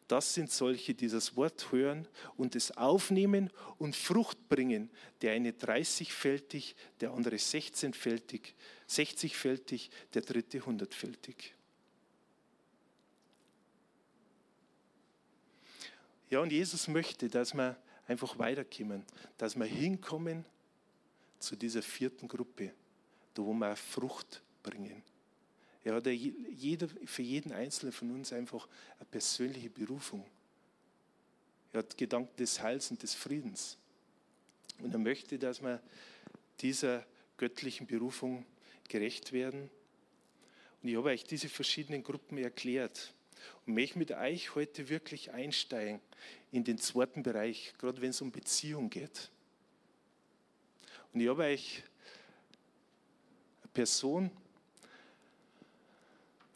Das 0.09 0.33
sind 0.33 0.51
solche, 0.51 0.95
die 0.95 1.07
das 1.07 1.35
Wort 1.35 1.71
hören 1.71 2.07
und 2.35 2.55
es 2.55 2.75
aufnehmen 2.75 3.51
und 3.77 3.95
Frucht 3.95 4.49
bringen. 4.49 4.89
Der 5.21 5.33
eine 5.33 5.51
30-fältig, 5.51 6.73
der 6.99 7.11
andere 7.11 7.35
16-fältig, 7.35 8.55
60-fältig, 8.89 9.91
der 10.15 10.23
dritte 10.23 10.61
100-fältig. 10.61 11.51
Ja, 16.31 16.39
und 16.39 16.51
Jesus 16.51 16.87
möchte, 16.87 17.27
dass 17.27 17.53
wir 17.53 17.77
einfach 18.07 18.39
weiterkommen, 18.39 19.05
dass 19.37 19.55
wir 19.55 19.67
hinkommen 19.67 20.43
zu 21.37 21.55
dieser 21.55 21.83
vierten 21.83 22.27
Gruppe, 22.27 22.73
da 23.35 23.43
wo 23.43 23.53
wir 23.53 23.75
Frucht 23.75 24.41
bringen. 24.63 25.03
Er 25.83 25.95
hat 25.95 26.07
jeder, 26.07 26.87
für 27.05 27.21
jeden 27.21 27.51
Einzelnen 27.51 27.93
von 27.93 28.11
uns 28.11 28.33
einfach 28.33 28.67
eine 28.97 29.05
persönliche 29.05 29.69
Berufung. 29.69 30.25
Er 31.71 31.79
hat 31.79 31.97
Gedanken 31.97 32.35
des 32.37 32.61
Heils 32.61 32.91
und 32.91 33.01
des 33.01 33.13
Friedens. 33.13 33.77
Und 34.79 34.93
er 34.93 34.99
möchte, 34.99 35.37
dass 35.39 35.61
wir 35.61 35.81
dieser 36.59 37.05
göttlichen 37.37 37.87
Berufung 37.87 38.45
gerecht 38.87 39.31
werden. 39.31 39.69
Und 40.81 40.89
ich 40.89 40.95
habe 40.95 41.09
euch 41.09 41.23
diese 41.23 41.49
verschiedenen 41.49 42.03
Gruppen 42.03 42.37
erklärt 42.37 43.13
und 43.65 43.73
möchte 43.73 43.99
mit 43.99 44.11
euch 44.11 44.55
heute 44.55 44.89
wirklich 44.89 45.31
einsteigen 45.31 46.01
in 46.51 46.63
den 46.63 46.77
zweiten 46.77 47.23
Bereich, 47.23 47.73
gerade 47.77 48.01
wenn 48.01 48.09
es 48.09 48.21
um 48.21 48.31
Beziehung 48.31 48.89
geht. 48.89 49.29
Und 51.13 51.21
ich 51.21 51.29
habe 51.29 51.43
euch 51.43 51.83
eine 53.61 53.71
Person 53.73 54.31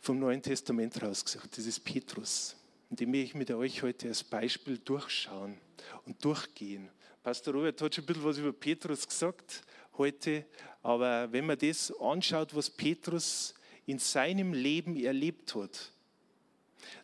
vom 0.04 0.20
Neuen 0.20 0.42
Testament 0.42 1.02
rausgesucht, 1.02 1.58
das 1.58 1.66
ist 1.66 1.80
Petrus. 1.80 2.58
Und 2.90 3.00
die 3.00 3.06
möchte 3.06 3.24
ich 3.24 3.36
mit 3.36 3.52
euch 3.52 3.84
heute 3.84 4.10
als 4.10 4.22
Beispiel 4.22 4.78
durchschauen 4.78 5.58
und 6.06 6.24
durchgehen. 6.26 6.90
Pastor 7.24 7.54
Robert 7.54 7.82
hat 7.82 7.96
schon 7.96 8.04
ein 8.04 8.08
bisschen 8.08 8.24
was 8.26 8.38
über 8.38 8.52
Petrus 8.52 9.08
gesagt 9.08 9.64
heute, 9.98 10.46
aber 10.82 11.32
wenn 11.32 11.46
man 11.46 11.58
das 11.58 11.90
anschaut, 12.02 12.54
was 12.54 12.70
Petrus 12.70 13.54
in 13.86 13.98
seinem 13.98 14.52
Leben 14.52 14.98
erlebt 14.98 15.56
hat, 15.56 15.94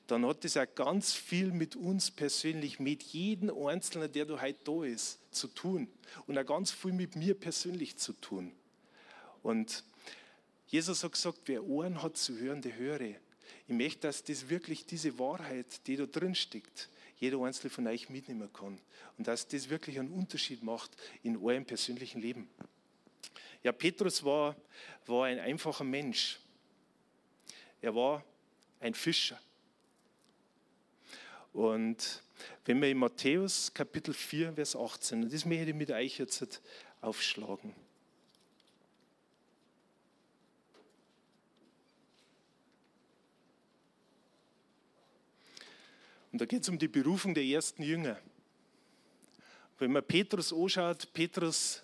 dann 0.07 0.25
hat 0.25 0.43
das 0.43 0.57
auch 0.57 0.67
ganz 0.75 1.13
viel 1.13 1.53
mit 1.53 1.77
uns 1.77 2.11
persönlich, 2.11 2.81
mit 2.81 3.01
jedem 3.01 3.49
Einzelnen, 3.65 4.11
der 4.11 4.25
da 4.25 4.41
heute 4.41 4.59
da 4.65 4.83
ist, 4.83 5.19
zu 5.33 5.47
tun. 5.47 5.87
Und 6.27 6.37
auch 6.37 6.45
ganz 6.45 6.71
viel 6.71 6.91
mit 6.91 7.15
mir 7.15 7.33
persönlich 7.33 7.95
zu 7.95 8.11
tun. 8.11 8.51
Und 9.41 9.85
Jesus 10.69 11.03
hat 11.03 11.13
gesagt, 11.13 11.39
wer 11.45 11.63
Ohren 11.63 12.01
hat 12.01 12.15
zu 12.15 12.37
hören, 12.37 12.61
der 12.61 12.77
höre. 12.77 13.01
Ich 13.01 13.75
möchte, 13.75 14.01
dass 14.01 14.23
das 14.23 14.49
wirklich 14.49 14.85
diese 14.85 15.17
Wahrheit, 15.17 15.87
die 15.87 15.95
da 15.95 16.05
drin 16.05 16.35
steckt, 16.35 16.89
jeder 17.17 17.39
Einzelne 17.39 17.71
von 17.71 17.87
euch 17.87 18.09
mitnehmen 18.09 18.53
kann. 18.53 18.79
Und 19.17 19.27
dass 19.27 19.47
das 19.47 19.69
wirklich 19.69 19.99
einen 19.99 20.11
Unterschied 20.11 20.61
macht 20.61 20.91
in 21.23 21.37
eurem 21.37 21.65
persönlichen 21.65 22.21
Leben. 22.21 22.47
Ja, 23.63 23.71
Petrus 23.71 24.23
war, 24.23 24.55
war 25.07 25.25
ein 25.25 25.39
einfacher 25.39 25.83
Mensch. 25.83 26.39
Er 27.81 27.95
war 27.95 28.23
ein 28.79 28.93
Fischer. 28.93 29.39
Und 31.51 32.21
wenn 32.65 32.79
wir 32.79 32.89
in 32.89 32.97
Matthäus 32.99 33.73
Kapitel 33.73 34.13
4, 34.13 34.53
Vers 34.53 34.75
18, 34.75 35.23
und 35.23 35.33
das 35.33 35.45
möchte 35.45 35.71
ich 35.71 35.75
mit 35.75 35.89
euch 35.89 36.19
jetzt 36.19 36.61
aufschlagen. 37.01 37.73
Und 46.31 46.41
da 46.41 46.45
geht 46.45 46.63
es 46.63 46.69
um 46.69 46.77
die 46.77 46.87
Berufung 46.87 47.33
der 47.33 47.43
ersten 47.43 47.83
Jünger. 47.83 48.19
Wenn 49.79 49.91
man 49.91 50.03
Petrus 50.03 50.53
anschaut, 50.53 51.11
Petrus 51.13 51.81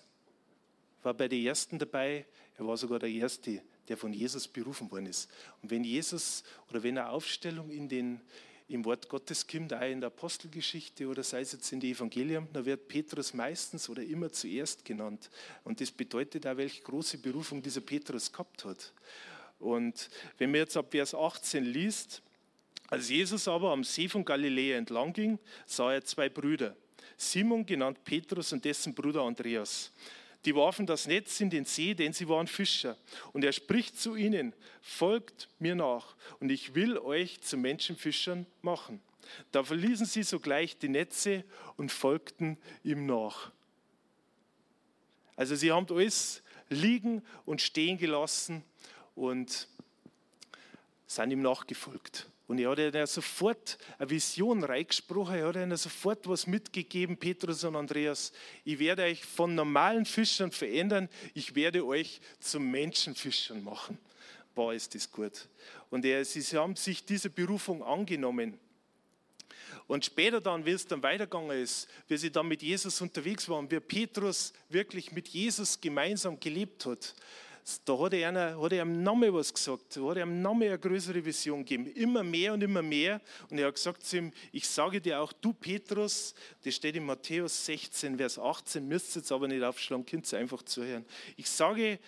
war 1.02 1.14
bei 1.14 1.28
den 1.28 1.44
Ersten 1.44 1.78
dabei, 1.78 2.26
er 2.56 2.66
war 2.66 2.76
sogar 2.76 2.98
der 2.98 3.08
Erste, 3.08 3.62
der 3.88 3.96
von 3.96 4.12
Jesus 4.12 4.48
berufen 4.48 4.90
worden 4.90 5.06
ist. 5.06 5.30
Und 5.62 5.70
wenn 5.70 5.84
Jesus 5.84 6.42
oder 6.68 6.82
wenn 6.82 6.98
eine 6.98 7.08
Aufstellung 7.08 7.70
in 7.70 7.88
den, 7.88 8.20
im 8.68 8.84
Wort 8.84 9.08
Gottes 9.08 9.46
kommt, 9.46 9.72
auch 9.72 9.80
in 9.80 10.00
der 10.00 10.08
Apostelgeschichte 10.08 11.06
oder 11.06 11.22
sei 11.22 11.40
es 11.40 11.52
jetzt 11.52 11.72
in 11.72 11.80
die 11.80 11.92
Evangelium, 11.92 12.48
dann 12.52 12.64
wird 12.64 12.88
Petrus 12.88 13.34
meistens 13.34 13.88
oder 13.88 14.02
immer 14.02 14.30
zuerst 14.32 14.84
genannt. 14.84 15.30
Und 15.64 15.80
das 15.80 15.90
bedeutet 15.90 16.46
auch, 16.46 16.56
welche 16.56 16.82
große 16.82 17.18
Berufung 17.18 17.62
dieser 17.62 17.80
Petrus 17.80 18.32
gehabt 18.32 18.64
hat. 18.64 18.92
Und 19.58 20.10
wenn 20.38 20.50
man 20.50 20.60
jetzt 20.60 20.76
ab 20.76 20.88
Vers 20.90 21.14
18 21.14 21.64
liest, 21.64 22.22
als 22.88 23.08
Jesus 23.08 23.48
aber 23.48 23.72
am 23.72 23.84
See 23.84 24.08
von 24.08 24.24
Galiläa 24.24 24.76
entlang 24.76 25.12
ging, 25.12 25.38
sah 25.66 25.92
er 25.92 26.04
zwei 26.04 26.28
Brüder, 26.28 26.76
Simon 27.16 27.64
genannt 27.64 28.04
Petrus 28.04 28.52
und 28.52 28.64
dessen 28.64 28.94
Bruder 28.94 29.22
Andreas. 29.22 29.92
Die 30.44 30.54
warfen 30.54 30.86
das 30.86 31.08
Netz 31.08 31.40
in 31.40 31.50
den 31.50 31.64
See, 31.64 31.94
denn 31.94 32.12
sie 32.12 32.28
waren 32.28 32.46
Fischer. 32.46 32.96
Und 33.32 33.44
er 33.44 33.52
spricht 33.52 33.98
zu 33.98 34.14
ihnen, 34.14 34.52
folgt 34.80 35.48
mir 35.58 35.74
nach 35.74 36.14
und 36.38 36.50
ich 36.50 36.74
will 36.76 36.98
euch 36.98 37.40
zu 37.40 37.56
Menschenfischern 37.56 38.46
machen. 38.62 39.00
Da 39.50 39.64
verließen 39.64 40.06
sie 40.06 40.22
sogleich 40.22 40.78
die 40.78 40.88
Netze 40.88 41.42
und 41.76 41.90
folgten 41.90 42.58
ihm 42.84 43.06
nach. 43.06 43.50
Also 45.34 45.56
sie 45.56 45.72
haben 45.72 45.86
alles 45.90 46.42
liegen 46.68 47.22
und 47.44 47.60
stehen 47.60 47.98
gelassen 47.98 48.62
und 49.16 49.68
sind 51.08 51.30
ihm 51.32 51.42
nachgefolgt. 51.42 52.28
Und 52.46 52.58
er 52.58 52.70
hat 52.70 52.78
ihnen 52.78 53.06
sofort 53.06 53.76
eine 53.98 54.08
Vision 54.08 54.62
reingesprochen, 54.62 55.34
er 55.34 55.48
hat 55.48 55.56
ihnen 55.56 55.76
sofort 55.76 56.28
was 56.28 56.46
mitgegeben, 56.46 57.16
Petrus 57.16 57.64
und 57.64 57.74
Andreas. 57.74 58.32
Ich 58.64 58.78
werde 58.78 59.02
euch 59.02 59.24
von 59.24 59.54
normalen 59.54 60.04
Fischern 60.04 60.52
verändern, 60.52 61.08
ich 61.34 61.54
werde 61.56 61.84
euch 61.84 62.20
zu 62.38 62.60
Menschenfischern 62.60 63.64
machen. 63.64 63.98
Boah, 64.54 64.72
ist 64.72 64.94
das 64.94 65.10
gut. 65.10 65.48
Und 65.90 66.04
er, 66.04 66.24
sie 66.24 66.42
haben 66.56 66.76
sich 66.76 67.04
diese 67.04 67.30
Berufung 67.30 67.82
angenommen. 67.82 68.58
Und 69.88 70.04
später 70.04 70.40
dann, 70.40 70.64
wie 70.64 70.70
es 70.70 70.86
dann 70.86 71.02
weitergegangen 71.02 71.62
ist, 71.62 71.88
wie 72.08 72.16
sie 72.16 72.30
dann 72.30 72.48
mit 72.48 72.62
Jesus 72.62 73.00
unterwegs 73.00 73.48
waren, 73.48 73.70
wie 73.70 73.78
Petrus 73.80 74.52
wirklich 74.68 75.12
mit 75.12 75.28
Jesus 75.28 75.80
gemeinsam 75.80 76.40
gelebt 76.40 76.86
hat, 76.86 77.14
da 77.84 77.98
hat 77.98 78.12
er, 78.14 78.28
einer, 78.28 78.60
hat 78.60 78.72
einem 78.72 79.02
Namen 79.02 79.34
was 79.34 79.52
gesagt, 79.52 79.96
da 79.96 80.02
hat 80.02 80.18
er 80.18 80.22
einem 80.22 80.40
Namen 80.40 80.62
eine 80.62 80.78
größere 80.78 81.24
Vision 81.24 81.64
gegeben, 81.64 81.86
immer 81.94 82.22
mehr 82.22 82.52
und 82.52 82.62
immer 82.62 82.82
mehr. 82.82 83.20
Und 83.50 83.58
er 83.58 83.66
hat 83.66 83.74
gesagt 83.74 84.04
zu 84.04 84.18
ihm, 84.18 84.32
ich 84.52 84.68
sage 84.68 85.00
dir 85.00 85.20
auch, 85.20 85.32
du 85.32 85.52
Petrus, 85.52 86.34
das 86.62 86.76
steht 86.76 86.94
in 86.94 87.04
Matthäus 87.04 87.66
16, 87.66 88.18
Vers 88.18 88.38
18, 88.38 88.86
müsst 88.86 89.16
jetzt 89.16 89.32
aber 89.32 89.48
nicht 89.48 89.64
aufschlagen, 89.64 90.06
könnt 90.06 90.32
ihr 90.32 90.38
einfach 90.38 90.62
zuhören. 90.62 91.04
Ich 91.36 91.50
sage 91.50 91.98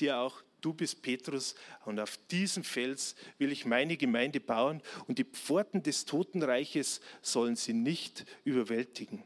dir 0.00 0.18
auch, 0.18 0.42
du 0.60 0.74
bist 0.74 1.00
Petrus 1.00 1.54
und 1.86 1.98
auf 1.98 2.18
diesen 2.30 2.62
Fels 2.62 3.14
will 3.38 3.52
ich 3.52 3.64
meine 3.64 3.96
Gemeinde 3.96 4.38
bauen 4.38 4.82
und 5.06 5.18
die 5.18 5.24
Pforten 5.24 5.82
des 5.82 6.04
Totenreiches 6.04 7.00
sollen 7.22 7.56
sie 7.56 7.72
nicht 7.72 8.26
überwältigen. 8.44 9.22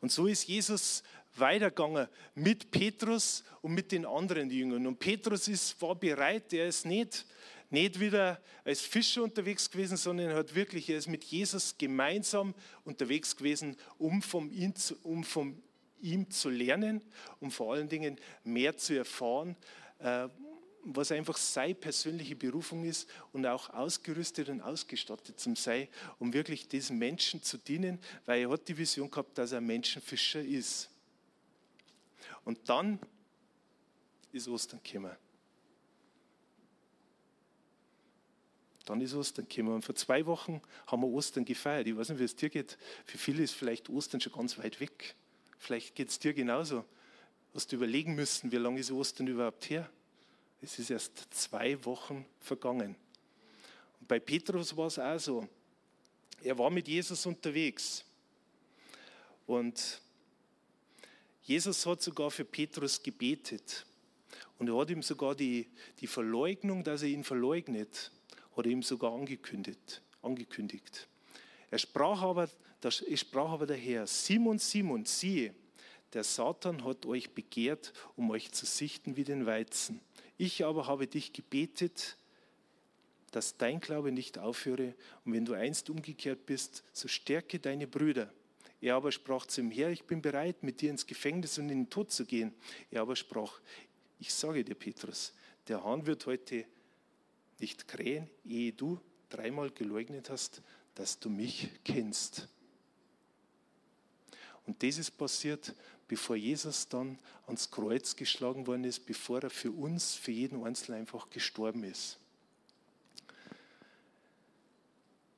Und 0.00 0.12
so 0.12 0.26
ist 0.26 0.46
Jesus 0.46 1.02
weitergegangen 1.38 2.08
mit 2.34 2.70
Petrus 2.70 3.44
und 3.62 3.74
mit 3.74 3.92
den 3.92 4.04
anderen 4.04 4.50
Jüngern. 4.50 4.86
Und 4.86 4.98
Petrus 4.98 5.48
ist, 5.48 5.80
war 5.80 5.94
bereit, 5.94 6.52
er 6.52 6.68
ist 6.68 6.86
nicht, 6.86 7.26
nicht 7.70 8.00
wieder 8.00 8.40
als 8.64 8.80
Fischer 8.80 9.22
unterwegs 9.22 9.70
gewesen, 9.70 9.96
sondern 9.96 10.30
er 10.30 10.36
hat 10.36 10.54
wirklich, 10.54 10.88
er 10.88 10.98
ist 10.98 11.08
mit 11.08 11.24
Jesus 11.24 11.76
gemeinsam 11.76 12.54
unterwegs 12.84 13.36
gewesen, 13.36 13.76
um 13.98 14.22
von 14.22 14.50
ihm 14.50 14.74
zu, 14.74 14.96
um 15.02 15.24
von 15.24 15.62
ihm 16.00 16.30
zu 16.30 16.48
lernen, 16.48 17.02
um 17.40 17.50
vor 17.50 17.74
allen 17.74 17.88
Dingen 17.88 18.16
mehr 18.44 18.76
zu 18.76 18.96
erfahren, 18.96 19.56
äh, 19.98 20.28
was 20.84 21.12
einfach 21.12 21.36
seine 21.36 21.74
persönliche 21.74 22.36
Berufung 22.36 22.84
ist 22.84 23.08
und 23.32 23.44
auch 23.46 23.70
ausgerüstet 23.70 24.48
und 24.48 24.60
ausgestattet 24.60 25.38
zum 25.38 25.54
sei, 25.56 25.88
um 26.18 26.32
wirklich 26.32 26.68
diesen 26.68 26.98
Menschen 26.98 27.42
zu 27.42 27.58
dienen, 27.58 27.98
weil 28.24 28.42
er 28.42 28.50
hat 28.50 28.68
die 28.68 28.78
Vision 28.78 29.10
gehabt, 29.10 29.36
dass 29.36 29.52
er 29.52 29.60
Menschenfischer 29.60 30.40
ist. 30.40 30.88
Und 32.48 32.66
dann 32.70 32.98
ist 34.32 34.48
Ostern 34.48 34.80
gekommen. 34.82 35.14
Dann 38.86 39.02
ist 39.02 39.12
Ostern 39.12 39.46
gekommen. 39.46 39.74
Und 39.74 39.84
vor 39.84 39.94
zwei 39.94 40.24
Wochen 40.24 40.62
haben 40.86 41.02
wir 41.02 41.08
Ostern 41.08 41.44
gefeiert. 41.44 41.88
Ich 41.88 41.94
weiß 41.94 42.08
nicht, 42.08 42.20
wie 42.20 42.24
es 42.24 42.34
dir 42.34 42.48
geht. 42.48 42.78
Für 43.04 43.18
viele 43.18 43.42
ist 43.42 43.52
vielleicht 43.52 43.90
Ostern 43.90 44.22
schon 44.22 44.32
ganz 44.32 44.56
weit 44.56 44.80
weg. 44.80 45.14
Vielleicht 45.58 45.94
geht 45.94 46.08
es 46.08 46.18
dir 46.20 46.32
genauso. 46.32 46.86
Hast 47.52 47.70
du 47.70 47.76
überlegen 47.76 48.14
müssen, 48.14 48.50
wie 48.50 48.56
lange 48.56 48.80
ist 48.80 48.90
Ostern 48.92 49.26
überhaupt 49.26 49.68
her? 49.68 49.86
Es 50.62 50.78
ist 50.78 50.88
erst 50.88 51.26
zwei 51.34 51.84
Wochen 51.84 52.24
vergangen. 52.40 52.96
Und 54.00 54.08
bei 54.08 54.20
Petrus 54.20 54.74
war 54.74 54.86
es 54.86 54.98
auch 54.98 55.18
so. 55.18 55.46
Er 56.42 56.56
war 56.56 56.70
mit 56.70 56.88
Jesus 56.88 57.26
unterwegs. 57.26 58.06
Und 59.46 60.00
Jesus 61.48 61.86
hat 61.86 62.02
sogar 62.02 62.30
für 62.30 62.44
Petrus 62.44 63.02
gebetet. 63.02 63.86
Und 64.58 64.68
er 64.68 64.76
hat 64.76 64.90
ihm 64.90 65.02
sogar 65.02 65.34
die, 65.34 65.66
die 65.98 66.06
Verleugnung, 66.06 66.84
dass 66.84 67.00
er 67.00 67.08
ihn 67.08 67.24
verleugnet, 67.24 68.12
hat 68.54 68.66
er 68.66 68.70
ihm 68.70 68.82
sogar 68.82 69.14
angekündigt. 69.14 70.02
angekündigt. 70.20 71.08
Er 71.70 71.78
sprach 71.78 72.20
aber, 72.20 72.50
das, 72.82 73.02
sprach 73.14 73.48
aber 73.48 73.66
der 73.66 73.78
Herr, 73.78 74.06
Simon, 74.06 74.58
Simon, 74.58 75.06
siehe, 75.06 75.54
der 76.12 76.22
Satan 76.22 76.84
hat 76.84 77.06
euch 77.06 77.30
begehrt, 77.30 77.94
um 78.14 78.30
euch 78.30 78.52
zu 78.52 78.66
sichten 78.66 79.16
wie 79.16 79.24
den 79.24 79.46
Weizen. 79.46 80.02
Ich 80.36 80.66
aber 80.66 80.86
habe 80.86 81.06
dich 81.06 81.32
gebetet, 81.32 82.18
dass 83.30 83.56
dein 83.56 83.80
Glaube 83.80 84.12
nicht 84.12 84.36
aufhöre. 84.36 84.94
Und 85.24 85.32
wenn 85.32 85.46
du 85.46 85.54
einst 85.54 85.88
umgekehrt 85.88 86.44
bist, 86.44 86.84
so 86.92 87.08
stärke 87.08 87.58
deine 87.58 87.86
Brüder. 87.86 88.30
Er 88.80 88.94
aber 88.94 89.10
sprach 89.10 89.46
zu 89.46 89.60
ihm, 89.60 89.70
Herr, 89.70 89.90
ich 89.90 90.04
bin 90.04 90.22
bereit, 90.22 90.62
mit 90.62 90.80
dir 90.80 90.90
ins 90.90 91.06
Gefängnis 91.06 91.58
und 91.58 91.68
in 91.68 91.84
den 91.84 91.90
Tod 91.90 92.12
zu 92.12 92.24
gehen. 92.24 92.54
Er 92.90 93.02
aber 93.02 93.16
sprach, 93.16 93.60
ich 94.20 94.32
sage 94.32 94.64
dir, 94.64 94.74
Petrus, 94.74 95.32
der 95.66 95.82
Hahn 95.82 96.06
wird 96.06 96.26
heute 96.26 96.64
nicht 97.58 97.88
krähen, 97.88 98.30
ehe 98.44 98.72
du 98.72 99.00
dreimal 99.28 99.70
geleugnet 99.70 100.30
hast, 100.30 100.62
dass 100.94 101.18
du 101.18 101.28
mich 101.28 101.68
kennst. 101.84 102.48
Und 104.66 104.82
das 104.82 104.98
ist 104.98 105.12
passiert, 105.12 105.74
bevor 106.06 106.36
Jesus 106.36 106.88
dann 106.88 107.18
ans 107.46 107.70
Kreuz 107.70 108.14
geschlagen 108.14 108.66
worden 108.66 108.84
ist, 108.84 109.06
bevor 109.06 109.42
er 109.42 109.50
für 109.50 109.72
uns, 109.72 110.14
für 110.14 110.30
jeden 110.30 110.64
Einzelnen 110.64 111.00
einfach 111.00 111.28
gestorben 111.30 111.84
ist. 111.84 112.18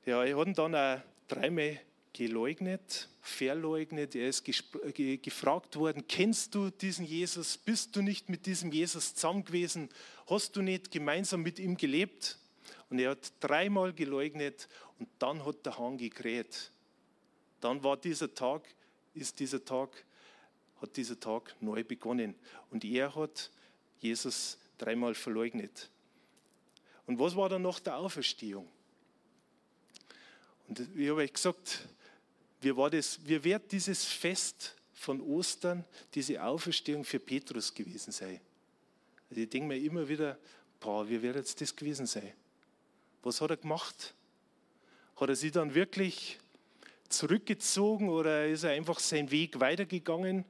Ja, 0.04 0.24
er 0.24 0.36
hat 0.36 0.58
dann 0.58 0.74
auch 0.74 1.00
dreimal 1.28 1.80
geleugnet, 2.20 3.08
verleugnet. 3.22 4.14
Er 4.14 4.28
ist 4.28 4.44
gefragt 4.44 5.76
worden, 5.76 6.06
kennst 6.06 6.54
du 6.54 6.68
diesen 6.68 7.06
Jesus? 7.06 7.56
Bist 7.56 7.96
du 7.96 8.02
nicht 8.02 8.28
mit 8.28 8.44
diesem 8.44 8.70
Jesus 8.70 9.14
zusammen 9.14 9.42
gewesen? 9.42 9.88
Hast 10.26 10.54
du 10.54 10.60
nicht 10.60 10.90
gemeinsam 10.90 11.40
mit 11.40 11.58
ihm 11.58 11.78
gelebt? 11.78 12.38
Und 12.90 12.98
er 12.98 13.12
hat 13.12 13.32
dreimal 13.40 13.94
geleugnet 13.94 14.68
und 14.98 15.08
dann 15.18 15.46
hat 15.46 15.64
der 15.64 15.78
Hahn 15.78 15.96
gekräht. 15.96 16.70
Dann 17.62 17.82
war 17.82 17.96
dieser 17.96 18.34
Tag, 18.34 18.68
ist 19.14 19.40
dieser 19.40 19.64
Tag, 19.64 20.04
hat 20.82 20.94
dieser 20.98 21.18
Tag 21.18 21.56
neu 21.60 21.84
begonnen. 21.84 22.34
Und 22.70 22.84
er 22.84 23.14
hat 23.14 23.50
Jesus 23.98 24.58
dreimal 24.76 25.14
verleugnet. 25.14 25.88
Und 27.06 27.18
was 27.18 27.34
war 27.34 27.48
dann 27.48 27.62
nach 27.62 27.80
der 27.80 27.96
Auferstehung? 27.96 28.68
Und 30.68 30.80
ich 30.80 31.08
habe 31.08 31.22
euch 31.22 31.32
gesagt, 31.32 31.88
wie, 32.60 32.76
war 32.76 32.90
das, 32.90 33.18
wie 33.24 33.42
wird 33.42 33.72
dieses 33.72 34.04
Fest 34.04 34.76
von 34.92 35.20
Ostern, 35.20 35.84
diese 36.14 36.42
Auferstehung 36.42 37.04
für 37.04 37.18
Petrus 37.18 37.72
gewesen 37.72 38.12
sein? 38.12 38.40
Also 39.30 39.42
ich 39.42 39.48
denke 39.48 39.68
mir 39.68 39.78
immer 39.78 40.08
wieder, 40.08 40.38
boah, 40.78 41.08
wie 41.08 41.20
wird 41.22 41.36
jetzt 41.36 41.60
das 41.60 41.74
gewesen 41.74 42.06
sein? 42.06 42.32
Was 43.22 43.40
hat 43.40 43.50
er 43.50 43.56
gemacht? 43.56 44.14
Hat 45.16 45.28
er 45.28 45.36
sich 45.36 45.52
dann 45.52 45.74
wirklich 45.74 46.38
zurückgezogen 47.08 48.08
oder 48.08 48.46
ist 48.46 48.64
er 48.64 48.70
einfach 48.70 48.98
seinen 48.98 49.30
Weg 49.30 49.60
weitergegangen? 49.60 50.44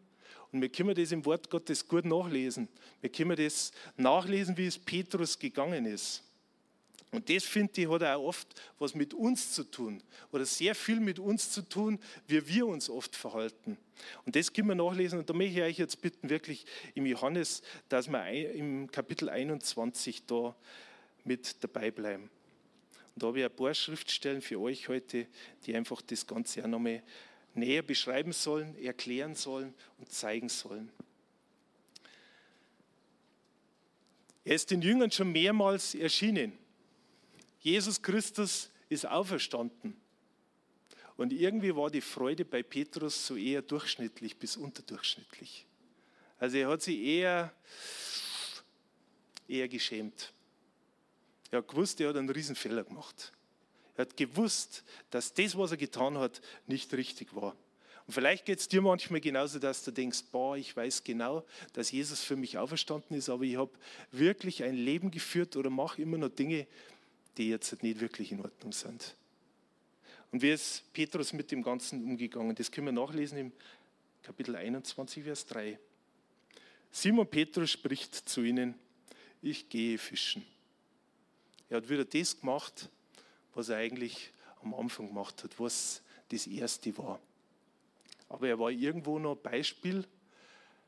Und 0.53 0.63
wir 0.63 0.69
können 0.69 0.95
das 0.95 1.13
im 1.13 1.25
Wort 1.25 1.49
Gottes 1.49 1.87
gut 1.87 2.05
nachlesen. 2.05 2.69
Wir 3.01 3.11
können 3.11 3.37
das 3.37 3.73
nachlesen, 3.97 4.57
wie 4.57 4.67
es 4.67 4.79
Petrus 4.79 5.39
gegangen 5.39 5.87
ist. 5.87 6.25
Und 7.13 7.29
das, 7.29 7.45
finde 7.45 7.81
ich, 7.81 7.89
hat 7.89 8.05
auch 8.05 8.23
oft 8.23 8.49
was 8.79 8.95
mit 8.95 9.15
uns 9.15 9.53
zu 9.53 9.65
tun 9.65 10.01
oder 10.31 10.47
sehr 10.47 10.77
viel 10.77 11.01
mit 11.01 11.19
uns 11.19 11.51
zu 11.51 11.63
tun, 11.63 11.99
wie 12.29 12.47
wir 12.47 12.67
uns 12.67 12.89
oft 12.89 13.17
verhalten. 13.17 13.77
Und 14.25 14.37
das 14.37 14.53
können 14.53 14.69
wir 14.69 14.77
nachlesen 14.77 15.19
und 15.19 15.29
da 15.29 15.35
möchte 15.35 15.59
ich 15.59 15.63
euch 15.63 15.79
jetzt 15.79 16.01
bitten, 16.01 16.31
wirklich 16.31 16.65
im 16.95 17.07
Johannes, 17.07 17.63
dass 17.89 18.09
wir 18.09 18.53
im 18.53 18.91
Kapitel 18.91 19.29
21 19.29 20.27
da 20.27 20.55
mit 21.25 21.63
dabei 21.65 21.91
bleiben. 21.91 22.31
Und 23.15 23.23
da 23.23 23.27
habe 23.27 23.41
ich 23.41 23.45
ein 23.45 23.57
paar 23.57 23.75
Schriftstellen 23.75 24.41
für 24.41 24.61
euch 24.61 24.89
heute, 24.89 25.27
die 25.67 25.75
einfach 25.75 26.01
das 26.03 26.27
Ganze 26.27 26.63
auch 26.63 26.69
nochmal 26.69 27.03
näher 27.55 27.83
beschreiben 27.83 28.33
sollen, 28.33 28.77
erklären 28.81 29.35
sollen 29.35 29.75
und 29.99 30.13
zeigen 30.13 30.49
sollen. 30.49 30.93
Er 34.45 34.55
ist 34.55 34.71
den 34.71 34.81
Jüngern 34.81 35.11
schon 35.11 35.33
mehrmals 35.33 35.95
erschienen. 35.95 36.60
Jesus 37.61 38.01
Christus 38.03 38.71
ist 38.89 39.07
auferstanden. 39.07 39.95
Und 41.17 41.33
irgendwie 41.33 41.75
war 41.77 41.91
die 41.91 42.01
Freude 42.01 42.45
bei 42.45 42.63
Petrus 42.63 43.27
so 43.27 43.37
eher 43.37 43.61
durchschnittlich 43.61 44.37
bis 44.37 44.57
unterdurchschnittlich. 44.57 45.67
Also 46.39 46.57
er 46.57 46.69
hat 46.69 46.81
sich 46.81 46.99
eher, 46.99 47.53
eher 49.47 49.69
geschämt. 49.69 50.33
Er 51.51 51.59
hat 51.59 51.69
gewusst, 51.69 52.01
er 52.01 52.09
hat 52.09 52.17
einen 52.17 52.31
Riesenfehler 52.31 52.85
gemacht. 52.85 53.33
Er 53.97 54.07
hat 54.07 54.17
gewusst, 54.17 54.83
dass 55.11 55.35
das, 55.35 55.59
was 55.59 55.73
er 55.73 55.77
getan 55.77 56.17
hat, 56.17 56.41
nicht 56.67 56.95
richtig 56.95 57.35
war. 57.37 57.55
Und 58.07 58.15
vielleicht 58.15 58.47
geht 58.47 58.59
es 58.59 58.67
dir 58.67 58.81
manchmal 58.81 59.21
genauso, 59.21 59.59
dass 59.59 59.85
du 59.85 59.91
denkst, 59.91 60.25
boah, 60.33 60.57
ich 60.57 60.75
weiß 60.75 61.05
genau, 61.05 61.45
dass 61.75 61.93
Jesus 61.93 62.23
für 62.23 62.37
mich 62.37 62.57
auferstanden 62.57 63.17
ist, 63.17 63.29
aber 63.29 63.45
ich 63.45 63.57
habe 63.57 63.71
wirklich 64.11 64.65
ein 64.65 64.75
Leben 64.75 65.11
geführt 65.11 65.55
oder 65.55 65.69
mache 65.69 66.01
immer 66.01 66.17
noch 66.17 66.31
Dinge, 66.31 66.67
die 67.37 67.49
jetzt 67.49 67.83
nicht 67.83 68.01
wirklich 68.01 68.33
in 68.33 68.41
Ordnung 68.41 68.73
sind. 68.73 69.17
Und 70.33 70.43
wie 70.43 70.51
ist 70.51 70.85
Petrus 70.93 71.33
mit 71.33 71.51
dem 71.51 71.63
Ganzen 71.63 72.05
umgegangen? 72.05 72.55
Das 72.55 72.71
können 72.71 72.87
wir 72.87 72.93
nachlesen 72.93 73.39
im 73.39 73.53
Kapitel 74.23 74.55
21, 74.55 75.25
Vers 75.25 75.47
3. 75.47 75.79
Simon 76.93 77.27
Petrus 77.27 77.71
spricht 77.71 78.15
zu 78.15 78.43
ihnen, 78.43 78.75
ich 79.43 79.69
gehe 79.69 79.99
fischen. 79.99 80.45
Er 81.69 81.79
hat 81.79 81.89
wieder 81.89 82.05
das 82.05 82.39
gemacht, 82.39 82.89
was 83.55 83.69
er 83.69 83.79
eigentlich 83.79 84.31
am 84.63 84.75
Anfang 84.75 85.09
gemacht 85.09 85.43
hat, 85.43 85.59
was 85.59 86.03
das 86.29 86.47
Erste 86.47 86.97
war. 86.99 87.21
Aber 88.29 88.49
er 88.49 88.59
war 88.59 88.71
irgendwo 88.71 89.19
noch 89.19 89.37
Beispiel 89.37 90.05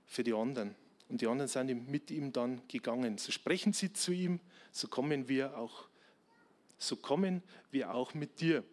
für 0.07 0.23
die 0.23 0.35
anderen. 0.35 0.75
Und 1.09 1.21
die 1.21 1.27
anderen 1.27 1.49
sind 1.49 1.89
mit 1.89 2.11
ihm 2.11 2.33
dann 2.33 2.63
gegangen. 2.69 3.19
So 3.19 3.33
sprechen 3.33 3.73
sie 3.73 3.93
zu 3.93 4.13
ihm, 4.13 4.41
so 4.71 4.89
kommen 4.89 5.29
wir 5.29 5.57
auch 5.57 5.87
so 6.83 6.97
kommen 6.97 7.43
wir 7.71 7.95
auch 7.95 8.15
mit 8.15 8.41
dir. 8.41 8.65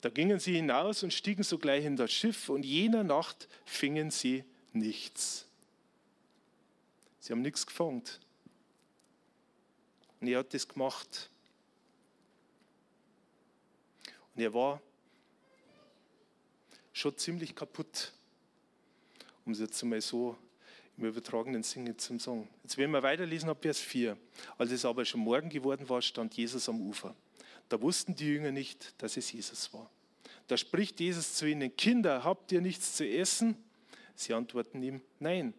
Da 0.00 0.08
gingen 0.08 0.38
sie 0.38 0.54
hinaus 0.54 1.02
und 1.02 1.12
stiegen 1.12 1.44
sogleich 1.44 1.84
in 1.84 1.96
das 1.96 2.12
Schiff 2.12 2.48
und 2.48 2.64
jener 2.64 3.04
Nacht 3.04 3.48
fingen 3.64 4.10
sie 4.10 4.44
nichts. 4.72 5.46
Sie 7.20 7.32
haben 7.32 7.42
nichts 7.42 7.66
gefangen. 7.66 8.02
Und 10.20 10.28
er 10.28 10.40
hat 10.40 10.52
das 10.54 10.66
gemacht. 10.66 11.30
Und 14.34 14.42
er 14.42 14.52
war 14.52 14.80
schon 16.92 17.16
ziemlich 17.16 17.54
kaputt, 17.54 18.12
um 19.44 19.52
es 19.52 19.60
jetzt 19.60 19.82
mal 19.84 20.00
so 20.00 20.36
im 20.96 21.04
übertragenen 21.04 21.62
Sinne 21.62 21.96
zu 21.96 22.18
sagen. 22.18 22.48
Jetzt 22.62 22.76
werden 22.76 22.92
wir 22.92 23.02
weiterlesen 23.02 23.48
ab 23.48 23.58
Vers 23.62 23.78
4. 23.78 24.16
Als 24.58 24.70
es 24.70 24.84
aber 24.84 25.04
schon 25.04 25.20
Morgen 25.20 25.48
geworden 25.48 25.88
war, 25.88 26.02
stand 26.02 26.34
Jesus 26.34 26.68
am 26.68 26.80
Ufer. 26.80 27.14
Da 27.68 27.80
wussten 27.80 28.14
die 28.14 28.26
Jünger 28.26 28.52
nicht, 28.52 28.94
dass 28.98 29.16
es 29.16 29.32
Jesus 29.32 29.72
war. 29.72 29.90
Da 30.48 30.56
spricht 30.56 31.00
Jesus 31.00 31.34
zu 31.34 31.46
ihnen, 31.46 31.74
Kinder, 31.76 32.24
habt 32.24 32.52
ihr 32.52 32.60
nichts 32.60 32.96
zu 32.96 33.06
essen? 33.06 33.56
Sie 34.14 34.34
antworten 34.34 34.82
ihm, 34.82 35.00
nein. 35.18 35.54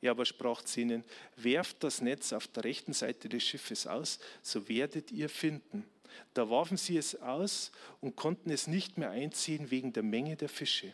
Er 0.00 0.10
aber 0.10 0.24
sprach 0.24 0.62
zu 0.62 0.80
ihnen, 0.80 1.04
werft 1.36 1.84
das 1.84 2.00
Netz 2.00 2.32
auf 2.32 2.48
der 2.48 2.64
rechten 2.64 2.92
Seite 2.92 3.28
des 3.28 3.44
Schiffes 3.44 3.86
aus, 3.86 4.18
so 4.42 4.68
werdet 4.68 5.12
ihr 5.12 5.28
finden. 5.28 5.84
Da 6.34 6.50
warfen 6.50 6.76
sie 6.76 6.96
es 6.96 7.14
aus 7.20 7.70
und 8.00 8.16
konnten 8.16 8.50
es 8.50 8.66
nicht 8.66 8.98
mehr 8.98 9.10
einziehen 9.10 9.70
wegen 9.70 9.92
der 9.92 10.02
Menge 10.02 10.36
der 10.36 10.48
Fische. 10.48 10.92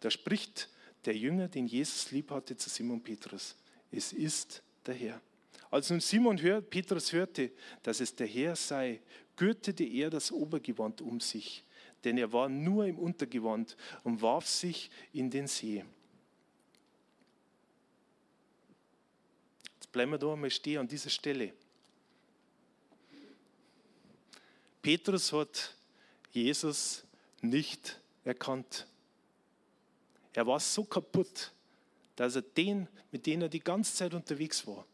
Da 0.00 0.10
spricht 0.10 0.70
der 1.04 1.14
Jünger, 1.14 1.48
den 1.48 1.66
Jesus 1.66 2.10
lieb 2.10 2.30
hatte, 2.30 2.56
zu 2.56 2.70
Simon 2.70 3.02
Petrus, 3.02 3.56
es 3.92 4.12
ist 4.12 4.62
der 4.86 4.94
Herr. 4.94 5.20
Als 5.70 5.90
nun 5.90 6.00
Simon 6.00 6.40
hört, 6.40 6.70
Petrus 6.70 7.12
hörte, 7.12 7.50
dass 7.82 8.00
es 8.00 8.14
der 8.14 8.26
Herr 8.26 8.56
sei, 8.56 9.00
gürtete 9.36 9.84
er 9.84 10.10
das 10.10 10.32
Obergewand 10.32 11.00
um 11.00 11.20
sich, 11.20 11.64
denn 12.04 12.18
er 12.18 12.32
war 12.32 12.48
nur 12.48 12.86
im 12.86 12.98
Untergewand 12.98 13.76
und 14.04 14.22
warf 14.22 14.46
sich 14.46 14.90
in 15.12 15.30
den 15.30 15.46
See. 15.46 15.84
Jetzt 19.74 19.92
bleiben 19.92 20.12
wir 20.12 20.18
da 20.18 20.32
einmal 20.32 20.50
stehen 20.50 20.80
an 20.80 20.88
dieser 20.88 21.10
Stelle. 21.10 21.52
Petrus 24.80 25.32
hat 25.32 25.74
Jesus 26.30 27.02
nicht 27.40 28.00
erkannt. 28.24 28.86
Er 30.32 30.46
war 30.46 30.60
so 30.60 30.84
kaputt, 30.84 31.50
dass 32.14 32.36
er 32.36 32.42
den, 32.42 32.86
mit 33.10 33.26
dem 33.26 33.42
er 33.42 33.48
die 33.48 33.60
ganze 33.60 33.94
Zeit 33.94 34.14
unterwegs 34.14 34.66
war, 34.66 34.86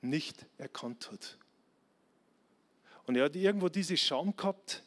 nicht 0.00 0.46
erkannt 0.58 1.10
hat. 1.10 1.36
Und 3.06 3.16
er 3.16 3.24
hat 3.24 3.36
irgendwo 3.36 3.68
diese 3.68 3.96
Scham 3.96 4.36
gehabt, 4.36 4.82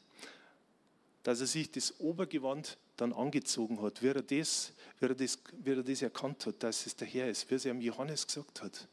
dass 1.23 1.41
er 1.41 1.47
sich 1.47 1.71
das 1.71 1.99
Obergewand 1.99 2.77
dann 2.97 3.13
angezogen 3.13 3.81
hat, 3.81 4.01
wie 4.01 4.07
er 4.07 4.21
das, 4.21 4.73
wie 4.99 5.05
er 5.05 5.15
das, 5.15 5.39
wie 5.63 5.71
er 5.71 5.83
das 5.83 6.01
erkannt 6.01 6.45
hat, 6.45 6.61
dass 6.63 6.85
es 6.85 6.95
der 6.95 7.07
Herr 7.07 7.29
ist, 7.29 7.49
wie 7.49 7.55
er 7.55 7.57
es 7.57 7.65
ihm 7.65 7.81
Johannes 7.81 8.27
gesagt 8.27 8.61
hat. 8.61 8.87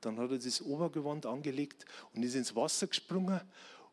Dann 0.00 0.18
hat 0.18 0.30
er 0.30 0.38
das 0.38 0.62
Obergewand 0.62 1.26
angelegt 1.26 1.84
und 2.14 2.22
ist 2.22 2.34
ins 2.34 2.54
Wasser 2.54 2.86
gesprungen 2.86 3.40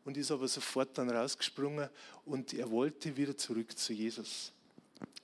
und 0.04 0.16
ist 0.16 0.30
aber 0.30 0.46
sofort 0.46 0.96
dann 0.98 1.10
rausgesprungen 1.10 1.88
und 2.24 2.54
er 2.54 2.70
wollte 2.70 3.16
wieder 3.16 3.36
zurück 3.36 3.76
zu 3.76 3.92
Jesus. 3.92 4.52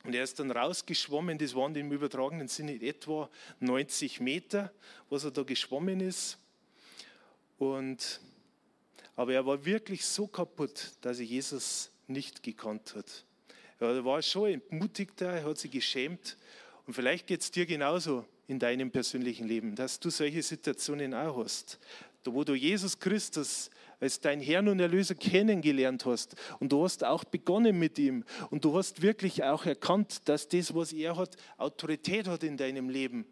Und 0.05 0.15
er 0.15 0.25
ist 0.25 0.39
dann 0.41 0.51
rausgeschwommen, 0.51 1.39
das 1.39 1.55
waren 1.55 1.75
im 1.77 1.93
übertragenen 1.93 2.49
Sinne 2.49 2.75
etwa 2.83 3.31
90 3.61 4.21
Meter, 4.21 4.73
was 5.09 5.23
er 5.23 5.31
da 5.31 5.45
geschwommen 5.45 6.01
ist. 6.01 6.39
Und, 7.59 8.21
aber 9.17 9.35
er 9.35 9.47
war 9.47 9.65
wirklich 9.65 10.05
so 10.05 10.27
kaputt, 10.27 10.93
dass 11.01 11.19
er 11.19 11.25
Jesus 11.25 11.91
nicht 12.07 12.43
gekannt 12.43 12.95
hat. 12.97 13.25
Er 13.79 14.05
war 14.05 14.23
schon 14.23 14.51
entmutigt, 14.51 15.21
er 15.21 15.45
hat 15.45 15.59
sich 15.59 15.71
geschämt. 15.71 16.37
Und 16.87 16.95
vielleicht 16.95 17.27
geht 17.27 17.41
es 17.41 17.51
dir 17.51 17.67
genauso 17.67 18.25
in 18.49 18.59
deinem 18.59 18.91
persönlichen 18.91 19.47
Leben, 19.47 19.75
dass 19.75 19.99
du 19.99 20.11
solche 20.11 20.43
Situationen 20.43 21.15
auch 21.15 21.45
hast, 21.45 21.79
wo 22.25 22.45
du 22.45 22.55
Jesus 22.55 22.99
Christus 22.99 23.71
als 24.03 24.21
dein 24.21 24.41
Herrn 24.41 24.69
und 24.69 24.81
Erlöser 24.81 25.15
kennengelernt 25.15 26.05
hast 26.07 26.35
und 26.59 26.73
du 26.73 26.83
hast 26.83 27.05
auch 27.05 27.23
begonnen 27.23 27.79
mit 27.79 27.99
ihm 28.01 28.25
und 28.51 28.65
du 28.65 28.77
hast 28.77 29.01
wirklich 29.01 29.45
auch 29.45 29.65
erkannt, 29.65 30.29
dass 30.29 30.49
das, 30.49 30.75
was 30.75 30.93
er 30.93 31.17
hat, 31.17 31.37
Autorität 31.57 32.27
hat 32.27 32.43
in 32.43 32.57
deinem 32.57 32.89
Leben. 32.89 33.25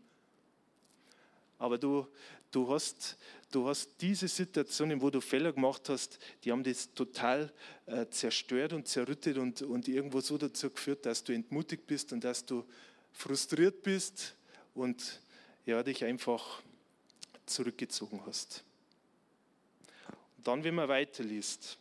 Aber 1.58 1.76
du, 1.76 2.06
du, 2.52 2.68
hast, 2.70 3.18
du 3.50 3.68
hast 3.68 4.00
diese 4.00 4.28
Situationen, 4.28 5.00
wo 5.00 5.10
du 5.10 5.20
Fehler 5.20 5.52
gemacht 5.52 5.88
hast, 5.88 6.18
die 6.44 6.52
haben 6.52 6.62
das 6.62 6.92
total 6.94 7.52
äh, 7.86 8.06
zerstört 8.08 8.72
und 8.72 8.86
zerrüttet 8.86 9.38
und, 9.38 9.62
und 9.62 9.88
irgendwo 9.88 10.20
so 10.20 10.38
dazu 10.38 10.70
geführt, 10.70 11.06
dass 11.06 11.24
du 11.24 11.32
entmutigt 11.32 11.86
bist 11.86 12.12
und 12.12 12.24
dass 12.24 12.44
du 12.44 12.64
frustriert 13.12 13.82
bist 13.82 14.34
und 14.74 15.20
ja, 15.66 15.82
dich 15.82 16.04
einfach 16.04 16.62
zurückgezogen 17.46 18.20
hast. 18.26 18.64
Dann, 20.38 20.64
wenn 20.64 20.74
man 20.74 20.88
weiterliest, 20.88 21.76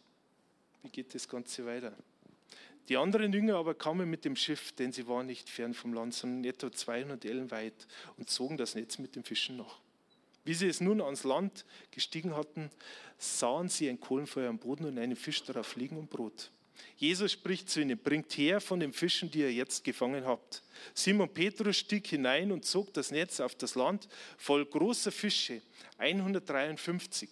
wie 0.83 0.89
geht 0.89 1.13
das 1.13 1.27
Ganze 1.27 1.65
weiter? 1.65 1.93
Die 2.89 2.97
anderen 2.97 3.31
Jünger 3.31 3.55
aber 3.55 3.75
kamen 3.75 4.09
mit 4.09 4.25
dem 4.25 4.35
Schiff, 4.35 4.71
denn 4.71 4.91
sie 4.91 5.07
waren 5.07 5.27
nicht 5.27 5.47
fern 5.47 5.75
vom 5.75 5.93
Land, 5.93 6.15
sondern 6.15 6.43
etwa 6.43 6.71
200 6.71 7.23
Ellen 7.23 7.51
weit 7.51 7.87
und 8.17 8.29
zogen 8.29 8.57
das 8.57 8.73
Netz 8.73 8.97
mit 8.97 9.15
den 9.15 9.23
Fischen 9.23 9.57
nach. 9.57 9.79
Wie 10.45 10.53
sie 10.53 10.67
es 10.67 10.81
nun 10.81 11.01
ans 11.01 11.23
Land 11.23 11.65
gestiegen 11.91 12.35
hatten, 12.35 12.69
sahen 13.17 13.69
sie 13.69 13.89
ein 13.89 13.99
Kohlenfeuer 13.99 14.49
am 14.49 14.59
Boden 14.59 14.85
und 14.85 14.97
einen 14.97 15.15
Fisch 15.15 15.43
darauf 15.43 15.75
liegen 15.75 15.97
und 15.97 16.09
Brot. 16.09 16.51
Jesus 16.95 17.31
spricht 17.33 17.69
zu 17.69 17.81
ihnen, 17.81 17.97
bringt 17.97 18.31
her 18.37 18.61
von 18.61 18.79
den 18.79 18.93
Fischen, 18.93 19.31
die 19.31 19.39
ihr 19.39 19.53
jetzt 19.53 19.83
gefangen 19.83 20.25
habt. 20.25 20.63
Simon 20.93 21.33
Petrus 21.33 21.77
stieg 21.77 22.07
hinein 22.07 22.51
und 22.51 22.65
zog 22.65 22.93
das 22.93 23.11
Netz 23.11 23.39
auf 23.39 23.55
das 23.55 23.75
Land 23.75 24.07
voll 24.37 24.65
großer 24.65 25.11
Fische, 25.11 25.61
153. 25.97 27.29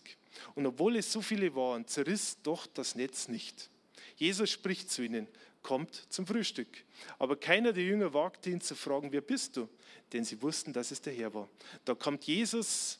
Und 0.55 0.65
obwohl 0.65 0.97
es 0.97 1.11
so 1.11 1.21
viele 1.21 1.53
waren, 1.55 1.87
zerriss 1.87 2.37
doch 2.43 2.67
das 2.67 2.95
Netz 2.95 3.27
nicht. 3.27 3.69
Jesus 4.15 4.49
spricht 4.49 4.89
zu 4.91 5.03
ihnen, 5.03 5.27
kommt 5.67 6.05
zum 6.09 6.25
Frühstück. 6.25 6.85
Aber 7.19 7.35
keiner 7.35 7.73
der 7.73 7.83
Jünger 7.83 8.13
wagte 8.13 8.49
ihn 8.49 8.61
zu 8.61 8.73
fragen, 8.73 9.11
wer 9.11 9.19
bist 9.19 9.57
du? 9.57 9.67
Denn 10.13 10.23
sie 10.23 10.41
wussten, 10.41 10.71
dass 10.71 10.91
es 10.91 11.01
der 11.01 11.11
Herr 11.11 11.33
war. 11.33 11.49
Da 11.83 11.93
kommt 11.93 12.23
Jesus 12.23 12.99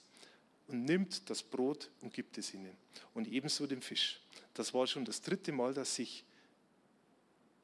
und 0.68 0.84
nimmt 0.84 1.30
das 1.30 1.42
Brot 1.42 1.90
und 2.02 2.14
gibt 2.14 2.38
es 2.38 2.54
ihnen. 2.54 2.76
Und 3.14 3.30
ebenso 3.30 3.68
den 3.68 3.82
Fisch. 3.82 4.20
Das 4.54 4.74
war 4.74 4.86
schon 4.86 5.06
das 5.06 5.22
dritte 5.22 5.54
Mal, 5.54 5.74
dass 5.74 5.96
sich 5.96 6.26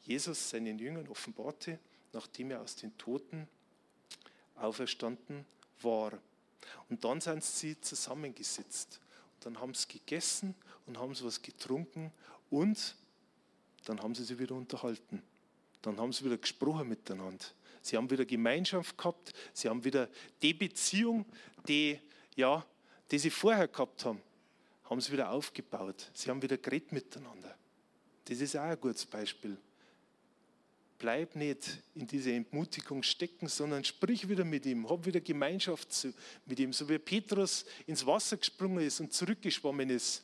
Jesus 0.03 0.49
seinen 0.49 0.79
Jüngern 0.79 1.09
offenbarte, 1.09 1.79
nachdem 2.13 2.51
er 2.51 2.61
aus 2.61 2.77
den 2.77 2.97
Toten 2.97 3.49
auferstanden 4.55 5.45
war. 5.81 6.17
Und 6.89 7.03
dann 7.03 7.19
sind 7.19 7.43
sie 7.43 7.79
zusammengesetzt 7.81 9.01
dann 9.45 9.59
haben 9.59 9.73
sie 9.73 9.87
gegessen 9.87 10.55
und 10.85 10.97
haben 10.97 11.13
sie 11.15 11.25
was 11.25 11.41
getrunken 11.41 12.11
und 12.49 12.95
dann 13.85 14.01
haben 14.01 14.15
sie 14.15 14.23
sich 14.23 14.37
wieder 14.39 14.55
unterhalten. 14.55 15.21
Dann 15.81 15.97
haben 15.97 16.13
sie 16.13 16.23
wieder 16.25 16.37
gesprochen 16.37 16.87
miteinander. 16.87 17.45
Sie 17.81 17.97
haben 17.97 18.09
wieder 18.09 18.25
Gemeinschaft 18.25 18.97
gehabt, 18.97 19.33
sie 19.53 19.67
haben 19.67 19.83
wieder 19.83 20.09
die 20.41 20.53
Beziehung, 20.53 21.25
die, 21.67 21.99
ja, 22.35 22.65
die 23.11 23.19
sie 23.19 23.29
vorher 23.29 23.67
gehabt 23.67 24.05
haben, 24.05 24.21
haben 24.85 25.01
sie 25.01 25.11
wieder 25.11 25.29
aufgebaut. 25.29 26.09
Sie 26.13 26.29
haben 26.29 26.41
wieder 26.41 26.57
geredet 26.57 26.93
miteinander. 26.93 27.57
Das 28.25 28.39
ist 28.39 28.55
auch 28.55 28.61
ein 28.61 28.79
gutes 28.79 29.05
Beispiel 29.05 29.57
bleib 31.03 31.35
nicht 31.35 31.81
in 31.95 32.07
dieser 32.07 32.31
Entmutigung 32.31 33.03
stecken, 33.03 33.49
sondern 33.49 33.83
sprich 33.83 34.29
wieder 34.29 34.45
mit 34.45 34.65
ihm, 34.65 34.89
hab 34.89 35.05
wieder 35.05 35.19
Gemeinschaft 35.19 36.07
mit 36.45 36.57
ihm, 36.61 36.71
so 36.71 36.87
wie 36.87 36.97
Petrus 36.97 37.65
ins 37.85 38.05
Wasser 38.05 38.37
gesprungen 38.37 38.79
ist 38.79 39.01
und 39.01 39.11
zurückgeschwommen 39.11 39.89
ist. 39.89 40.23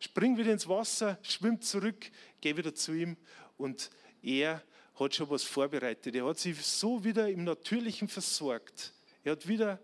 Spring 0.00 0.36
wieder 0.36 0.52
ins 0.52 0.66
Wasser, 0.66 1.18
schwimm 1.22 1.60
zurück, 1.60 2.10
geh 2.40 2.56
wieder 2.56 2.74
zu 2.74 2.92
ihm 2.92 3.16
und 3.58 3.90
er 4.22 4.62
hat 4.98 5.14
schon 5.14 5.30
was 5.30 5.42
vorbereitet. 5.42 6.14
Er 6.14 6.26
hat 6.26 6.38
sich 6.38 6.60
so 6.62 7.04
wieder 7.04 7.28
im 7.28 7.44
Natürlichen 7.44 8.08
versorgt. 8.08 8.92
Er 9.22 9.32
hat 9.32 9.46
wieder 9.46 9.78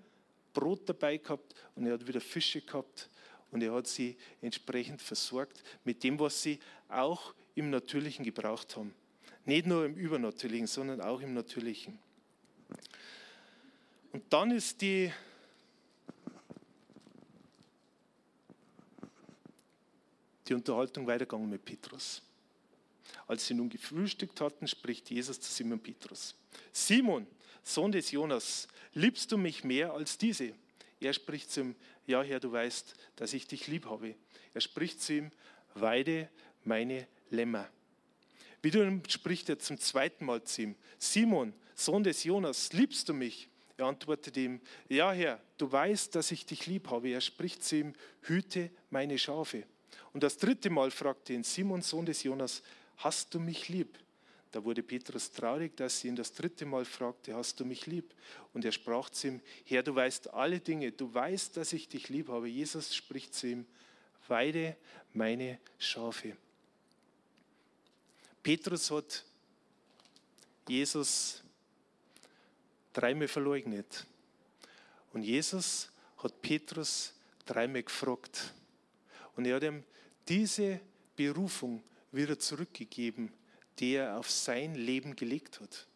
Brot 0.52 0.88
dabei 0.88 1.18
gehabt 1.18 1.55
und 1.74 1.87
er 1.87 1.94
hat 1.94 2.07
wieder 2.07 2.20
Fische 2.20 2.62
gehabt 2.62 3.11
und 3.50 3.62
er 3.62 3.72
hat 3.74 3.87
sie 3.87 4.16
entsprechend 4.40 5.02
versorgt 5.02 5.62
mit 5.85 6.02
dem, 6.02 6.18
was 6.18 6.42
sie 6.42 6.59
auch 6.88 7.35
im 7.55 7.70
Natürlichen 7.70 8.24
gebraucht 8.24 8.76
haben. 8.76 8.94
Nicht 9.44 9.66
nur 9.66 9.85
im 9.85 9.94
Übernatürlichen, 9.94 10.66
sondern 10.66 11.00
auch 11.00 11.20
im 11.20 11.35
Natürlichen. 11.35 11.98
Und 14.12 14.24
dann 14.31 14.50
ist 14.50 14.81
die 14.81 15.12
die 20.48 20.54
Unterhaltung 20.54 21.06
weitergegangen 21.06 21.50
mit 21.50 21.64
Petrus. 21.64 22.22
Als 23.26 23.46
sie 23.46 23.54
nun 23.54 23.68
gefrühstückt 23.68 24.40
hatten, 24.40 24.66
spricht 24.66 25.11
Jesus 25.11 25.40
zu 25.40 25.50
Simon 25.50 25.80
Petrus. 25.80 26.35
Simon, 26.72 27.26
Sohn 27.62 27.92
des 27.92 28.11
Jonas, 28.11 28.68
liebst 28.94 29.32
du 29.32 29.38
mich 29.38 29.64
mehr 29.64 29.92
als 29.92 30.18
diese? 30.18 30.52
Er 31.00 31.12
spricht 31.12 31.50
zu 31.50 31.61
ihm, 31.61 31.76
ja 32.06 32.22
Herr, 32.22 32.40
du 32.40 32.50
weißt, 32.50 32.94
dass 33.16 33.32
ich 33.32 33.46
dich 33.46 33.66
lieb 33.66 33.87
habe. 33.87 34.14
Er 34.54 34.61
spricht 34.61 35.02
zu 35.02 35.14
ihm, 35.14 35.30
weide 35.74 36.28
meine 36.64 37.06
Lämmer. 37.30 37.68
Wiederum 38.62 39.02
spricht 39.09 39.48
er 39.48 39.59
zum 39.59 39.78
zweiten 39.78 40.24
Mal 40.24 40.42
zu 40.44 40.62
ihm, 40.62 40.76
Simon, 40.98 41.52
Sohn 41.74 42.02
des 42.02 42.24
Jonas, 42.24 42.72
liebst 42.72 43.09
du 43.09 43.14
mich? 43.14 43.48
Er 43.76 43.87
antwortet 43.87 44.37
ihm, 44.38 44.61
ja 44.88 45.12
Herr, 45.12 45.40
du 45.59 45.70
weißt, 45.70 46.14
dass 46.14 46.30
ich 46.30 46.46
dich 46.46 46.66
lieb 46.66 46.90
habe. 46.90 47.11
Er 47.11 47.20
spricht 47.20 47.62
zu 47.62 47.76
ihm, 47.76 47.94
hüte 48.22 48.70
meine 48.88 49.18
Schafe. 49.18 49.64
Und 50.12 50.22
das 50.22 50.37
dritte 50.37 50.70
Mal 50.70 50.90
fragte 50.90 51.33
ihn, 51.33 51.44
Simon, 51.44 51.83
Sohn 51.83 52.07
des 52.07 52.22
Jonas, 52.22 52.62
hast 52.99 53.35
du 53.35 53.40
mich 53.40 53.68
lieb? 53.68 53.99
Da 54.53 54.64
wurde 54.64 54.83
Petrus 54.83 55.31
traurig, 55.31 55.77
dass 55.77 56.01
sie 56.01 56.09
ihn 56.09 56.16
das 56.16 56.33
dritte 56.33 56.64
Mal 56.64 56.85
fragte, 56.85 57.35
hast 57.35 57.61
du 57.61 57.64
mich 57.64 57.87
lieb? 57.87 58.14
Und 58.55 58.64
er 58.64 58.72
sprach 58.72 59.11
zu 59.11 59.29
ihm, 59.29 59.40
Herr, 59.64 59.83
du 59.83 59.94
weißt 59.94 60.33
alle 60.33 60.61
Dinge, 60.61 60.92
du 60.92 61.12
weißt, 61.12 61.57
dass 61.57 61.72
ich 61.72 61.88
dich 61.88 62.09
lieb 62.09 62.29
habe. 62.29 62.49
Jesus 62.49 62.94
spricht 62.94 63.35
zu 63.35 63.49
ihm, 63.49 63.66
weide 64.29 64.77
meine 65.12 65.59
Schafe. 65.79 66.37
Petrus 68.42 68.90
hat 68.90 69.25
Jesus 70.68 71.42
dreimal 72.92 73.29
verleugnet. 73.29 74.07
Und 75.12 75.22
Jesus 75.22 75.90
hat 76.18 76.40
Petrus 76.40 77.12
dreimal 77.44 77.83
gefragt. 77.83 78.55
Und 79.37 79.46
er 79.46 79.57
hat 79.57 79.62
ihm 79.62 79.85
diese 80.29 80.81
Berufung 81.14 81.83
wieder 82.12 82.38
zurückgegeben, 82.38 83.33
die 83.79 83.94
er 83.94 84.18
auf 84.18 84.31
sein 84.31 84.75
Leben 84.75 85.14
gelegt 85.14 85.61
hat. 85.61 85.87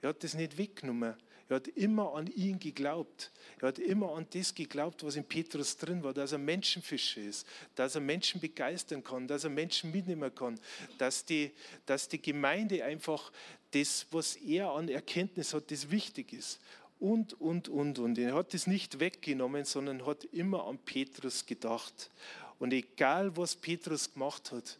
Er 0.00 0.10
hat 0.10 0.24
das 0.24 0.34
nicht 0.34 0.58
weggenommen. 0.58 1.14
Er 1.48 1.56
hat 1.56 1.68
immer 1.68 2.14
an 2.14 2.28
ihn 2.28 2.58
geglaubt. 2.58 3.30
Er 3.60 3.68
hat 3.68 3.78
immer 3.78 4.14
an 4.14 4.26
das 4.30 4.54
geglaubt, 4.54 5.04
was 5.04 5.16
in 5.16 5.24
Petrus 5.24 5.76
drin 5.76 6.02
war, 6.02 6.14
dass 6.14 6.32
er 6.32 6.38
Menschenfischer 6.38 7.20
ist, 7.20 7.46
dass 7.74 7.94
er 7.94 8.00
Menschen 8.00 8.40
begeistern 8.40 9.04
kann, 9.04 9.28
dass 9.28 9.44
er 9.44 9.50
Menschen 9.50 9.90
mitnehmen 9.90 10.34
kann, 10.34 10.58
dass 10.96 11.26
die, 11.26 11.50
dass 11.84 12.08
die 12.08 12.22
Gemeinde 12.22 12.82
einfach 12.84 13.30
das, 13.72 14.06
was 14.10 14.36
er 14.36 14.70
an 14.70 14.88
Erkenntnis 14.88 15.52
hat, 15.52 15.70
das 15.70 15.90
wichtig 15.90 16.32
ist. 16.32 16.58
Und, 16.98 17.38
und, 17.40 17.68
und, 17.68 17.98
und. 17.98 18.16
Er 18.16 18.34
hat 18.34 18.54
das 18.54 18.66
nicht 18.66 19.00
weggenommen, 19.00 19.64
sondern 19.64 20.06
hat 20.06 20.24
immer 20.24 20.66
an 20.66 20.78
Petrus 20.78 21.44
gedacht. 21.44 22.10
Und 22.62 22.72
egal, 22.72 23.36
was 23.36 23.56
Petrus 23.56 24.12
gemacht 24.12 24.52
hat, 24.52 24.78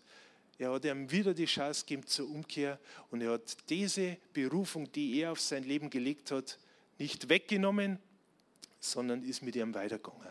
er 0.56 0.70
hat 0.70 0.84
ihm 0.84 1.10
wieder 1.10 1.34
die 1.34 1.46
Chance 1.46 1.84
gegeben 1.84 2.06
zur 2.06 2.30
Umkehr 2.30 2.78
und 3.10 3.22
er 3.22 3.32
hat 3.32 3.56
diese 3.68 4.18
Berufung, 4.32 4.92
die 4.92 5.18
er 5.18 5.32
auf 5.32 5.40
sein 5.40 5.64
Leben 5.64 5.90
gelegt 5.90 6.30
hat, 6.30 6.60
nicht 6.98 7.28
weggenommen, 7.28 7.98
sondern 8.78 9.24
ist 9.24 9.42
mit 9.42 9.56
ihm 9.56 9.74
weitergegangen. 9.74 10.28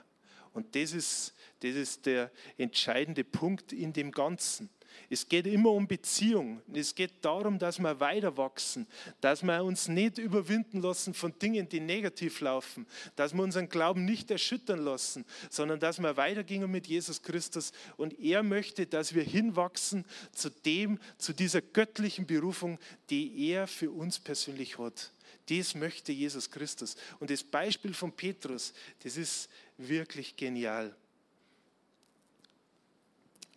Und 0.54 0.74
das 0.78 0.94
ist, 0.94 1.34
das 1.60 1.76
ist 1.76 2.06
der 2.06 2.32
entscheidende 2.58 3.26
Punkt 3.26 3.74
in 3.74 3.92
dem 3.92 4.14
Ganzen. 4.14 4.70
Es 5.10 5.28
geht 5.28 5.48
immer 5.48 5.72
um 5.72 5.88
Beziehung. 5.88 6.62
Es 6.74 6.96
geht 6.96 7.12
darum, 7.22 7.60
dass 7.60 7.80
wir 7.80 8.00
weiter 8.00 8.38
wachsen, 8.38 8.88
dass 9.20 9.44
wir 9.44 9.64
uns 9.64 9.88
nicht 9.88 10.18
überwinden 10.18 10.82
lassen 10.82 11.14
von 11.14 11.38
Dingen, 11.40 11.68
die 11.68 11.80
negativ 11.80 12.40
laufen, 12.42 12.86
dass 13.16 13.34
wir 13.34 13.44
unseren 13.44 13.70
Glauben 13.70 14.06
nicht 14.06 14.32
erschüttern 14.32 14.80
lassen, 14.80 15.26
sondern 15.50 15.80
dass 15.80 16.00
wir 16.00 16.18
weitergehen 16.18 16.70
mit 16.72 16.88
Jesus 16.88 17.22
Christus. 17.22 17.72
Und 17.98 18.20
er 18.20 18.44
möchte, 18.44 18.86
dass 18.88 19.14
wir 19.14 19.24
hinwachsen 19.24 20.06
zu 20.32 20.50
dem, 20.50 21.00
zu 21.18 21.34
dieser 21.34 21.62
göttlichen 21.62 22.26
Berufung, 22.26 22.80
die 23.10 23.50
er 23.50 23.68
für 23.68 23.92
uns 23.92 24.20
persönlich 24.20 24.78
hat. 24.78 25.12
Das 25.50 25.76
möchte 25.76 26.12
Jesus 26.12 26.50
Christus. 26.50 26.96
Und 27.20 27.30
das 27.30 27.44
Beispiel 27.44 27.94
von 27.94 28.12
Petrus, 28.12 28.74
das 29.04 29.18
ist 29.18 29.50
wirklich 29.78 30.36
genial. 30.36 30.96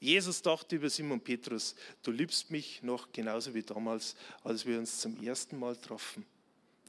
Jesus 0.04 0.42
dachte 0.42 0.76
über 0.76 0.90
Simon 0.90 1.18
Petrus, 1.18 1.74
du 2.02 2.10
liebst 2.10 2.50
mich 2.50 2.82
noch 2.82 3.10
genauso 3.10 3.54
wie 3.54 3.62
damals, 3.62 4.16
als 4.42 4.66
wir 4.66 4.78
uns 4.78 5.00
zum 5.00 5.22
ersten 5.22 5.58
Mal 5.58 5.76
trafen. 5.76 6.26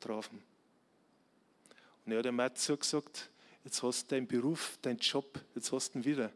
trafen. 0.01 0.43
Und 2.05 2.11
er 2.11 2.19
hat 2.19 2.25
ihm 2.25 2.39
auch 2.41 2.53
gesagt, 2.77 3.29
jetzt 3.63 3.81
hast 3.81 4.11
du 4.11 4.15
deinen 4.15 4.27
Beruf, 4.27 4.77
deinen 4.81 4.99
Job, 4.99 5.39
jetzt 5.55 5.71
hast 5.71 5.93
du 5.93 5.99
ihn 5.99 6.03
wieder. 6.03 6.29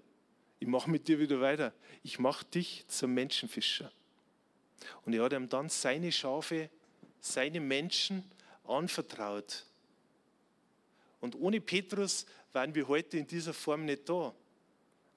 Ich 0.62 0.70
mache 0.70 0.90
mit 0.90 1.10
dir 1.10 1.20
wieder 1.20 1.42
weiter. 1.42 1.74
Ich 2.02 2.18
mache 2.18 2.46
dich 2.46 2.86
zum 2.88 3.14
Menschenfischer. 3.14 3.92
Und 5.06 5.12
er 5.12 5.24
hat 5.24 5.34
ihm 5.34 5.50
dann 5.50 5.68
seine 5.68 6.14
Schafe, 6.14 6.70
seine 7.20 7.60
Menschen 7.60 8.24
anvertraut. 8.64 9.66
Und 11.20 11.36
ohne 11.36 11.60
Petrus 11.60 12.26
wären 12.54 12.74
wir 12.74 12.88
heute 12.88 13.18
in 13.18 13.28
dieser 13.28 13.54
Form 13.54 13.84
nicht 13.84 14.08
da. 14.08 14.34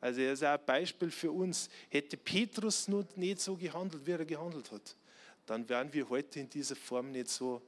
Also 0.03 0.21
er 0.21 0.33
ist 0.33 0.43
auch 0.43 0.49
ein 0.49 0.67
Beispiel 0.67 1.13
für 1.13 1.31
uns. 1.31 1.71
Hätte 1.89 2.17
Petrus 2.17 2.89
nur 2.89 3.07
nicht 3.15 3.41
so 3.41 3.57
gehandelt, 3.57 4.05
wie 4.05 4.11
er 4.11 4.25
gehandelt 4.25 4.73
hat, 4.73 4.97
dann 5.47 5.67
wären 5.69 5.93
wir 5.93 6.09
heute 6.09 6.41
in 6.41 6.51
dieser 6.51 6.75
Form 6.75 7.13
nicht 7.13 7.29
so, 7.29 7.63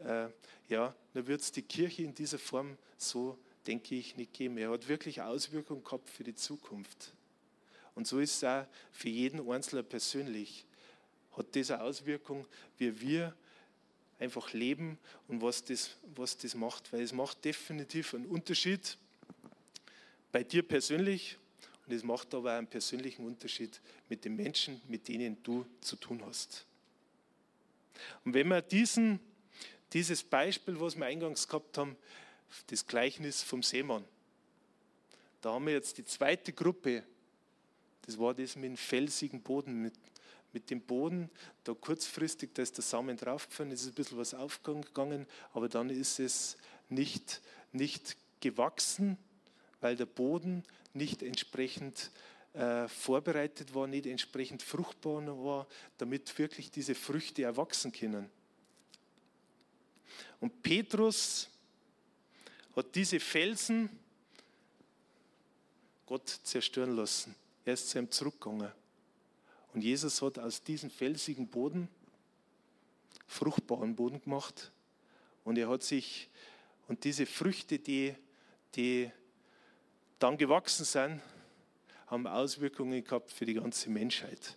äh, 0.00 0.28
ja, 0.68 0.94
dann 1.14 1.26
wird 1.26 1.40
es 1.40 1.50
die 1.50 1.62
Kirche 1.62 2.02
in 2.02 2.14
dieser 2.14 2.38
Form 2.38 2.76
so, 2.98 3.38
denke 3.66 3.94
ich, 3.94 4.16
nicht 4.16 4.34
geben. 4.34 4.58
Er 4.58 4.70
hat 4.70 4.86
wirklich 4.86 5.22
Auswirkungen 5.22 5.82
gehabt 5.82 6.10
für 6.10 6.24
die 6.24 6.34
Zukunft. 6.34 7.14
Und 7.94 8.06
so 8.06 8.20
ist 8.20 8.36
es 8.36 8.44
auch 8.44 8.66
für 8.90 9.08
jeden 9.08 9.50
Einzelnen 9.50 9.86
persönlich. 9.86 10.66
Hat 11.38 11.54
diese 11.54 11.80
Auswirkung, 11.80 12.46
wie 12.76 13.00
wir 13.00 13.34
einfach 14.18 14.52
leben 14.52 14.98
und 15.26 15.40
was 15.40 15.64
das, 15.64 15.96
was 16.14 16.36
das 16.36 16.54
macht. 16.54 16.92
Weil 16.92 17.00
es 17.00 17.14
macht 17.14 17.42
definitiv 17.46 18.12
einen 18.12 18.26
Unterschied 18.26 18.98
bei 20.30 20.44
dir 20.44 20.62
persönlich 20.62 21.38
und 21.86 21.92
es 21.92 22.02
macht 22.02 22.32
aber 22.34 22.52
einen 22.52 22.66
persönlichen 22.66 23.26
Unterschied 23.26 23.80
mit 24.08 24.24
den 24.24 24.36
Menschen, 24.36 24.80
mit 24.88 25.08
denen 25.08 25.42
du 25.42 25.66
zu 25.80 25.96
tun 25.96 26.22
hast. 26.24 26.64
Und 28.24 28.34
wenn 28.34 28.48
wir 28.48 28.62
diesen, 28.62 29.20
dieses 29.92 30.22
Beispiel, 30.22 30.80
was 30.80 30.96
wir 30.96 31.06
eingangs 31.06 31.46
gehabt 31.46 31.78
haben, 31.78 31.96
das 32.68 32.86
Gleichnis 32.86 33.42
vom 33.42 33.62
Seemann, 33.62 34.04
da 35.40 35.52
haben 35.52 35.66
wir 35.66 35.72
jetzt 35.72 35.98
die 35.98 36.04
zweite 36.04 36.52
Gruppe, 36.52 37.02
das 38.02 38.18
war 38.18 38.34
das 38.34 38.56
mit 38.56 38.64
dem 38.64 38.76
felsigen 38.76 39.42
Boden, 39.42 39.82
mit, 39.82 39.94
mit 40.52 40.70
dem 40.70 40.80
Boden, 40.80 41.30
da 41.64 41.74
kurzfristig, 41.74 42.50
da 42.54 42.62
ist 42.62 42.76
der 42.76 42.84
Samen 42.84 43.16
draufgefallen, 43.16 43.72
ist 43.72 43.86
ein 43.86 43.94
bisschen 43.94 44.18
was 44.18 44.34
aufgegangen, 44.34 45.26
aber 45.52 45.68
dann 45.68 45.90
ist 45.90 46.20
es 46.20 46.56
nicht, 46.88 47.40
nicht 47.72 48.16
gewachsen, 48.40 49.18
weil 49.82 49.96
der 49.96 50.06
Boden 50.06 50.64
nicht 50.94 51.22
entsprechend 51.22 52.10
äh, 52.54 52.88
vorbereitet 52.88 53.74
war, 53.74 53.86
nicht 53.86 54.06
entsprechend 54.06 54.62
fruchtbar 54.62 55.26
war, 55.44 55.66
damit 55.98 56.38
wirklich 56.38 56.70
diese 56.70 56.94
Früchte 56.94 57.42
erwachsen 57.42 57.92
können. 57.92 58.30
Und 60.40 60.62
Petrus 60.62 61.48
hat 62.74 62.94
diese 62.94 63.20
Felsen 63.20 63.90
Gott 66.06 66.28
zerstören 66.42 66.96
lassen. 66.96 67.34
Er 67.64 67.74
ist 67.74 67.90
zu 67.90 67.98
ihm 67.98 68.10
zurückgegangen. 68.10 68.72
Und 69.72 69.82
Jesus 69.82 70.20
hat 70.20 70.38
aus 70.38 70.62
diesem 70.62 70.90
felsigen 70.90 71.48
Boden 71.48 71.88
fruchtbaren 73.26 73.96
Boden 73.96 74.20
gemacht. 74.20 74.70
Und 75.44 75.58
er 75.58 75.68
hat 75.68 75.82
sich, 75.82 76.28
und 76.88 77.04
diese 77.04 77.24
Früchte, 77.24 77.78
die, 77.78 78.14
die 78.74 79.10
dann 80.22 80.36
gewachsen 80.38 80.84
sind, 80.84 81.20
haben 82.06 82.26
Auswirkungen 82.26 83.02
gehabt 83.02 83.30
für 83.32 83.44
die 83.44 83.54
ganze 83.54 83.90
Menschheit. 83.90 84.56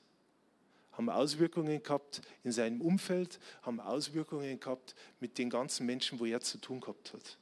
Haben 0.93 1.09
Auswirkungen 1.09 1.81
gehabt 1.81 2.21
in 2.43 2.51
seinem 2.51 2.81
Umfeld, 2.81 3.39
haben 3.63 3.79
Auswirkungen 3.79 4.59
gehabt 4.59 4.95
mit 5.19 5.37
den 5.37 5.49
ganzen 5.49 5.85
Menschen, 5.85 6.19
wo 6.19 6.25
er 6.25 6.41
zu 6.41 6.59
tun 6.59 6.79
gehabt 6.79 7.13
hat. 7.13 7.37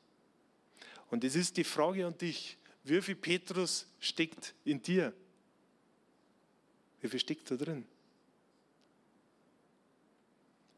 Und 1.09 1.23
es 1.23 1.35
ist 1.35 1.57
die 1.57 1.63
Frage 1.63 2.05
an 2.05 2.17
dich, 2.17 2.57
wie 2.83 3.01
viel 3.01 3.15
Petrus 3.15 3.85
steckt 3.99 4.53
in 4.65 4.81
dir? 4.81 5.13
Wie 7.01 7.07
viel 7.07 7.19
steckt 7.19 7.51
da 7.51 7.55
drin? 7.55 7.85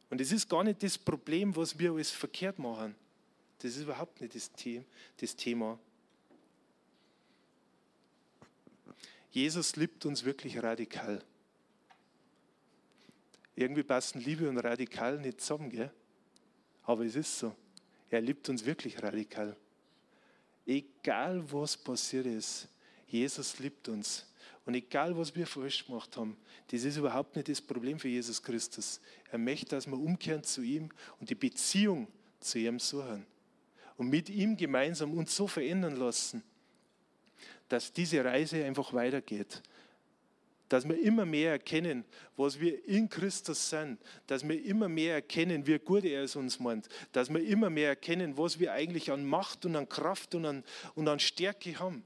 Und 0.09 0.21
es 0.21 0.31
ist 0.31 0.49
gar 0.49 0.63
nicht 0.63 0.81
das 0.81 0.97
Problem, 0.97 1.55
was 1.55 1.77
wir 1.77 1.91
alles 1.91 2.11
verkehrt 2.11 2.59
machen. 2.59 2.95
Das 3.59 3.75
ist 3.75 3.83
überhaupt 3.83 4.21
nicht 4.21 4.35
das 5.17 5.35
Thema. 5.35 5.79
Jesus 9.35 9.75
liebt 9.75 10.05
uns 10.05 10.23
wirklich 10.23 10.63
radikal. 10.63 11.21
Irgendwie 13.53 13.83
passen 13.83 14.21
Liebe 14.21 14.47
und 14.47 14.57
radikal 14.59 15.19
nicht 15.19 15.41
zusammen, 15.41 15.69
gell? 15.69 15.91
aber 16.83 17.03
es 17.03 17.17
ist 17.17 17.39
so. 17.39 17.53
Er 18.09 18.21
liebt 18.21 18.47
uns 18.47 18.65
wirklich 18.65 19.03
radikal. 19.03 19.57
Egal 20.65 21.43
was 21.51 21.75
passiert 21.75 22.27
ist, 22.27 22.69
Jesus 23.07 23.59
liebt 23.59 23.89
uns. 23.89 24.25
Und 24.65 24.73
egal 24.73 25.17
was 25.17 25.35
wir 25.35 25.45
falsch 25.45 25.85
gemacht 25.85 26.15
haben, 26.15 26.37
das 26.71 26.85
ist 26.85 26.95
überhaupt 26.95 27.35
nicht 27.35 27.49
das 27.49 27.59
Problem 27.59 27.99
für 27.99 28.07
Jesus 28.07 28.41
Christus. 28.41 29.01
Er 29.31 29.37
möchte, 29.37 29.75
dass 29.75 29.85
wir 29.85 29.99
umkehren 29.99 30.45
zu 30.45 30.61
ihm 30.61 30.87
und 31.19 31.29
die 31.29 31.35
Beziehung 31.35 32.07
zu 32.39 32.57
ihm 32.57 32.79
suchen. 32.79 33.25
Und 33.97 34.07
mit 34.07 34.29
ihm 34.29 34.55
gemeinsam 34.55 35.11
uns 35.13 35.35
so 35.35 35.45
verändern 35.45 35.97
lassen, 35.97 36.41
dass 37.69 37.91
diese 37.91 38.23
Reise 38.23 38.63
einfach 38.63 38.93
weitergeht. 38.93 39.61
Dass 40.69 40.87
wir 40.87 40.99
immer 40.99 41.25
mehr 41.25 41.51
erkennen, 41.51 42.03
was 42.37 42.59
wir 42.59 42.87
in 42.87 43.07
Christus 43.07 43.69
sind. 43.69 43.99
Dass 44.27 44.47
wir 44.47 44.63
immer 44.65 44.89
mehr 44.89 45.15
erkennen, 45.15 45.65
wie 45.67 45.77
gut 45.77 46.05
er 46.05 46.23
es 46.23 46.35
uns 46.35 46.59
meint. 46.59 46.89
Dass 47.11 47.31
wir 47.31 47.43
immer 47.43 47.69
mehr 47.69 47.89
erkennen, 47.89 48.37
was 48.37 48.59
wir 48.59 48.73
eigentlich 48.73 49.11
an 49.11 49.25
Macht 49.25 49.65
und 49.65 49.75
an 49.75 49.87
Kraft 49.87 50.33
und 50.33 50.45
an, 50.45 50.63
und 50.95 51.07
an 51.07 51.19
Stärke 51.19 51.77
haben. 51.77 52.03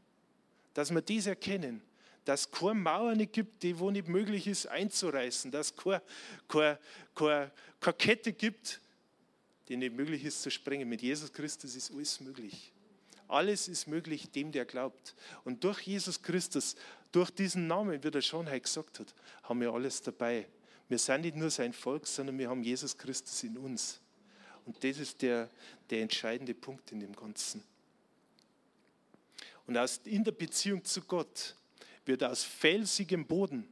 Dass 0.73 0.91
wir 0.91 1.01
das 1.01 1.27
erkennen. 1.27 1.81
Dass 2.25 2.41
es 2.41 2.51
keine 2.51 2.75
Mauer 2.75 3.15
nicht 3.15 3.33
gibt, 3.33 3.63
die 3.63 3.79
wo 3.79 3.91
nicht 3.91 4.09
möglich 4.09 4.45
ist 4.45 4.67
einzureißen. 4.67 5.51
Dass 5.51 5.67
es 5.67 5.75
keine, 5.75 6.01
keine, 6.49 6.79
keine, 7.15 7.51
keine 7.79 7.97
Kette 7.97 8.33
gibt, 8.33 8.81
die 9.69 9.77
nicht 9.77 9.95
möglich 9.95 10.25
ist 10.25 10.41
zu 10.41 10.51
sprengen. 10.51 10.89
Mit 10.89 11.01
Jesus 11.01 11.31
Christus 11.31 11.75
ist 11.75 11.91
alles 11.93 12.19
möglich. 12.19 12.73
Alles 13.29 13.67
ist 13.67 13.87
möglich 13.87 14.29
dem, 14.31 14.51
der 14.51 14.65
glaubt. 14.65 15.15
Und 15.45 15.63
durch 15.63 15.81
Jesus 15.81 16.21
Christus, 16.21 16.75
durch 17.11 17.31
diesen 17.31 17.67
Namen, 17.67 18.03
wie 18.03 18.11
der 18.11 18.21
schon 18.21 18.45
gesagt 18.45 18.99
hat, 18.99 19.13
haben 19.43 19.61
wir 19.61 19.71
alles 19.71 20.01
dabei. 20.01 20.47
Wir 20.87 20.97
sind 20.97 21.21
nicht 21.21 21.35
nur 21.35 21.49
sein 21.49 21.71
Volk, 21.71 22.07
sondern 22.07 22.37
wir 22.37 22.49
haben 22.49 22.63
Jesus 22.63 22.97
Christus 22.97 23.43
in 23.43 23.57
uns. 23.57 24.01
Und 24.65 24.83
das 24.83 24.97
ist 24.97 25.21
der, 25.21 25.49
der 25.89 26.01
entscheidende 26.01 26.53
Punkt 26.53 26.91
in 26.91 26.99
dem 26.99 27.15
Ganzen. 27.15 27.63
Und 29.65 29.77
aus, 29.77 30.01
in 30.03 30.23
der 30.23 30.31
Beziehung 30.31 30.83
zu 30.83 31.01
Gott 31.01 31.55
wird 32.05 32.23
aus 32.23 32.43
felsigem 32.43 33.25
Boden 33.25 33.67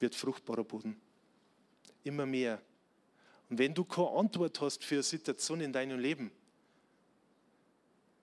wird 0.00 0.14
fruchtbarer 0.14 0.64
Boden. 0.64 1.00
Immer 2.04 2.26
mehr. 2.26 2.60
Und 3.48 3.58
wenn 3.58 3.74
du 3.74 3.84
keine 3.84 4.10
Antwort 4.10 4.60
hast 4.60 4.84
für 4.84 4.96
eine 4.96 5.02
Situation 5.02 5.60
in 5.60 5.72
deinem 5.72 5.98
Leben, 5.98 6.30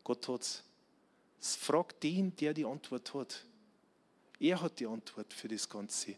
Gott 0.08 0.26
hat 0.30 0.41
es. 0.41 0.63
Frag 1.58 2.00
den, 2.00 2.34
der 2.38 2.54
die 2.54 2.63
Antwort 2.63 3.13
hat. 3.13 3.43
Er 4.39 4.62
hat 4.62 4.80
die 4.80 4.88
Antwort 4.88 5.34
für 5.34 5.50
das 5.50 5.67
Ganze. 5.67 6.15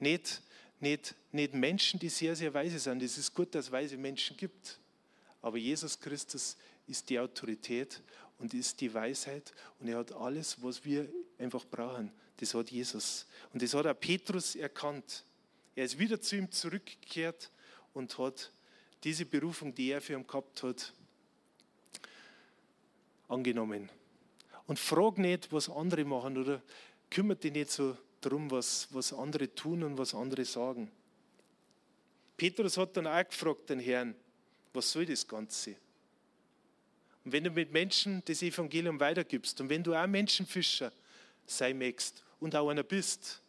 Nicht, 0.00 0.42
nicht, 0.80 1.14
nicht 1.30 1.54
Menschen, 1.54 2.00
die 2.00 2.08
sehr, 2.08 2.34
sehr 2.34 2.52
weise 2.52 2.80
sind. 2.80 3.00
Es 3.00 3.16
ist 3.16 3.32
gut, 3.32 3.54
dass 3.54 3.66
es 3.66 3.72
weise 3.72 3.96
Menschen 3.96 4.36
gibt. 4.36 4.80
Aber 5.40 5.56
Jesus 5.56 6.00
Christus 6.00 6.56
ist 6.88 7.08
die 7.10 7.20
Autorität 7.20 8.02
und 8.40 8.54
ist 8.54 8.80
die 8.80 8.92
Weisheit 8.92 9.52
und 9.78 9.86
er 9.86 9.98
hat 9.98 10.10
alles, 10.10 10.60
was 10.60 10.84
wir 10.84 11.08
einfach 11.38 11.64
brauchen. 11.64 12.10
Das 12.38 12.54
hat 12.54 12.72
Jesus. 12.72 13.24
Und 13.52 13.62
das 13.62 13.72
hat 13.72 13.86
auch 13.86 14.00
Petrus 14.00 14.56
erkannt. 14.56 15.22
Er 15.76 15.84
ist 15.84 15.96
wieder 15.96 16.20
zu 16.20 16.34
ihm 16.34 16.50
zurückgekehrt 16.50 17.52
und 17.94 18.18
hat 18.18 18.50
diese 19.04 19.24
Berufung, 19.24 19.72
die 19.72 19.92
er 19.92 20.00
für 20.00 20.14
ihn 20.14 20.26
gehabt 20.26 20.64
hat, 20.64 20.92
angenommen. 23.28 23.90
Und 24.66 24.78
frag 24.78 25.18
nicht, 25.18 25.52
was 25.52 25.70
andere 25.70 26.04
machen 26.04 26.36
oder 26.38 26.62
kümmert 27.10 27.44
dich 27.44 27.52
nicht 27.52 27.70
so 27.70 27.96
darum, 28.20 28.50
was, 28.50 28.88
was 28.90 29.12
andere 29.12 29.54
tun 29.54 29.82
und 29.82 29.96
was 29.96 30.14
andere 30.14 30.44
sagen. 30.44 30.90
Petrus 32.36 32.76
hat 32.76 32.96
dann 32.96 33.06
auch 33.06 33.28
gefragt, 33.28 33.70
den 33.70 33.80
Herrn, 33.80 34.14
was 34.72 34.90
soll 34.90 35.06
das 35.06 35.26
Ganze? 35.26 35.76
Und 37.24 37.32
wenn 37.32 37.44
du 37.44 37.50
mit 37.50 37.72
Menschen 37.72 38.22
das 38.24 38.42
Evangelium 38.42 38.98
weitergibst 39.00 39.60
und 39.60 39.68
wenn 39.68 39.82
du 39.82 39.94
auch 39.94 40.06
Menschenfischer 40.06 40.92
sein 41.46 41.78
möchtest 41.78 42.24
und 42.40 42.54
auch 42.54 42.68
einer 42.68 42.82
bist, 42.82 43.42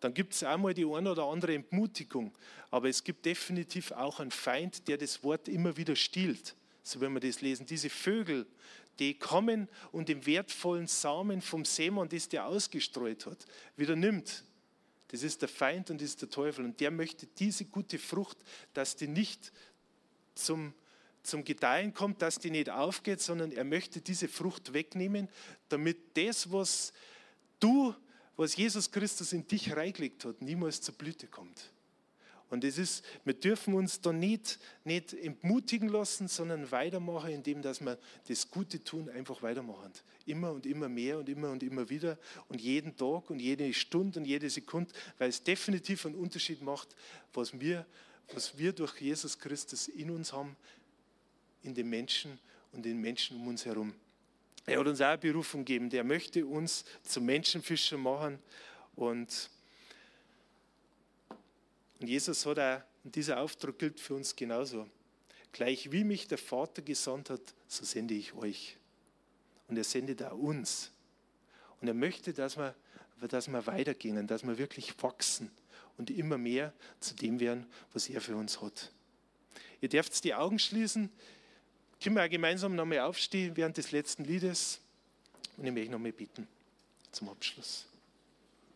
dann 0.00 0.14
gibt 0.14 0.32
es 0.32 0.42
einmal 0.42 0.74
die 0.74 0.86
eine 0.86 1.12
oder 1.12 1.24
andere 1.24 1.54
Entmutigung. 1.54 2.32
Aber 2.70 2.88
es 2.88 3.04
gibt 3.04 3.24
definitiv 3.26 3.92
auch 3.92 4.18
einen 4.18 4.30
Feind, 4.30 4.88
der 4.88 4.96
das 4.96 5.22
Wort 5.22 5.46
immer 5.46 5.76
wieder 5.76 5.94
stiehlt. 5.94 6.54
So 6.82 7.00
wenn 7.00 7.12
wir 7.12 7.20
das 7.20 7.42
lesen. 7.42 7.66
Diese 7.66 7.90
Vögel, 7.90 8.46
die 9.00 9.18
kommen 9.18 9.68
und 9.90 10.08
den 10.08 10.24
wertvollen 10.26 10.86
Samen 10.86 11.40
vom 11.40 11.64
Seemann, 11.64 12.08
das 12.08 12.28
der 12.28 12.46
ausgestreut 12.46 13.26
hat, 13.26 13.46
wieder 13.76 13.96
nimmt. 13.96 14.44
Das 15.08 15.24
ist 15.24 15.42
der 15.42 15.48
Feind 15.48 15.90
und 15.90 16.00
das 16.00 16.10
ist 16.10 16.22
der 16.22 16.30
Teufel. 16.30 16.64
Und 16.64 16.78
der 16.78 16.92
möchte 16.92 17.26
diese 17.26 17.64
gute 17.64 17.98
Frucht, 17.98 18.38
dass 18.74 18.94
die 18.94 19.08
nicht 19.08 19.52
zum, 20.36 20.72
zum 21.24 21.42
Gedeihen 21.42 21.92
kommt, 21.92 22.22
dass 22.22 22.38
die 22.38 22.50
nicht 22.50 22.70
aufgeht, 22.70 23.20
sondern 23.20 23.50
er 23.50 23.64
möchte 23.64 24.00
diese 24.00 24.28
Frucht 24.28 24.72
wegnehmen, 24.72 25.28
damit 25.68 26.16
das, 26.16 26.52
was 26.52 26.92
du 27.58 27.94
was 28.40 28.56
Jesus 28.56 28.90
Christus 28.90 29.34
in 29.34 29.46
dich 29.46 29.76
reingelegt 29.76 30.24
hat, 30.24 30.40
niemals 30.40 30.80
zur 30.80 30.94
Blüte 30.94 31.26
kommt. 31.26 31.70
Und 32.50 32.64
es 32.64 32.78
ist, 32.78 33.04
wir 33.24 33.34
dürfen 33.34 33.74
uns 33.74 34.00
da 34.00 34.12
nicht, 34.12 34.58
nicht 34.84 35.14
entmutigen 35.14 35.88
lassen, 35.88 36.26
sondern 36.26 36.70
weitermachen, 36.72 37.30
indem 37.30 37.62
dass 37.62 37.80
wir 37.80 37.96
das 38.26 38.50
Gute 38.50 38.82
tun, 38.82 39.08
einfach 39.08 39.40
weitermachen. 39.42 39.92
Immer 40.26 40.52
und 40.52 40.66
immer 40.66 40.88
mehr 40.88 41.18
und 41.18 41.28
immer 41.28 41.50
und 41.50 41.62
immer 41.62 41.88
wieder 41.88 42.18
und 42.48 42.60
jeden 42.60 42.96
Tag 42.96 43.30
und 43.30 43.40
jede 43.40 43.72
Stunde 43.72 44.18
und 44.18 44.24
jede 44.24 44.50
Sekunde, 44.50 44.92
weil 45.18 45.28
es 45.28 45.42
definitiv 45.42 46.04
einen 46.06 46.16
Unterschied 46.16 46.60
macht, 46.60 46.88
was 47.32 47.58
wir, 47.58 47.86
was 48.34 48.58
wir 48.58 48.72
durch 48.72 49.00
Jesus 49.00 49.38
Christus 49.38 49.86
in 49.86 50.10
uns 50.10 50.32
haben, 50.32 50.56
in 51.62 51.74
den 51.74 51.88
Menschen 51.88 52.38
und 52.72 52.84
den 52.84 53.00
Menschen 53.00 53.36
um 53.36 53.46
uns 53.46 53.64
herum. 53.64 53.94
Er 54.66 54.78
hat 54.78 54.86
uns 54.86 55.00
auch 55.00 55.06
eine 55.06 55.18
Berufung 55.18 55.64
gegeben. 55.64 55.88
Der 55.88 56.04
möchte 56.04 56.44
uns 56.44 56.84
zu 57.02 57.20
Menschenfischern 57.20 58.00
machen. 58.00 58.38
Und, 58.94 59.50
und 62.00 62.08
Jesus 62.08 62.44
hat 62.46 62.58
auch, 62.58 62.80
und 63.04 63.14
dieser 63.14 63.40
Auftrag 63.40 63.78
gilt 63.78 64.00
für 64.00 64.14
uns 64.14 64.34
genauso. 64.34 64.86
Gleich 65.52 65.90
wie 65.92 66.04
mich 66.04 66.28
der 66.28 66.38
Vater 66.38 66.82
gesandt 66.82 67.30
hat, 67.30 67.54
so 67.66 67.84
sende 67.84 68.14
ich 68.14 68.34
euch. 68.34 68.76
Und 69.68 69.76
er 69.76 69.84
sendet 69.84 70.22
auch 70.22 70.36
uns. 70.36 70.90
Und 71.80 71.88
er 71.88 71.94
möchte, 71.94 72.32
dass 72.32 72.56
wir, 72.56 72.74
dass 73.20 73.48
wir 73.48 73.66
weitergehen, 73.66 74.26
dass 74.26 74.42
wir 74.42 74.58
wirklich 74.58 74.94
wachsen 75.02 75.50
und 75.96 76.10
immer 76.10 76.38
mehr 76.38 76.72
zu 77.00 77.14
dem 77.14 77.40
werden, 77.40 77.66
was 77.92 78.08
er 78.08 78.20
für 78.20 78.36
uns 78.36 78.60
hat. 78.60 78.92
Ihr 79.80 79.88
dürft 79.88 80.22
die 80.24 80.34
Augen 80.34 80.58
schließen. 80.58 81.10
Können 82.02 82.16
wir 82.16 82.24
auch 82.24 82.30
gemeinsam 82.30 82.74
nochmal 82.74 83.00
aufstehen 83.00 83.56
während 83.56 83.76
des 83.76 83.92
letzten 83.92 84.24
Liedes? 84.24 84.80
Und 85.56 85.66
ich 85.66 85.72
möchte 85.72 85.90
nochmal 85.90 86.12
bitten 86.12 86.46
zum 87.12 87.28
Abschluss. 87.28 87.86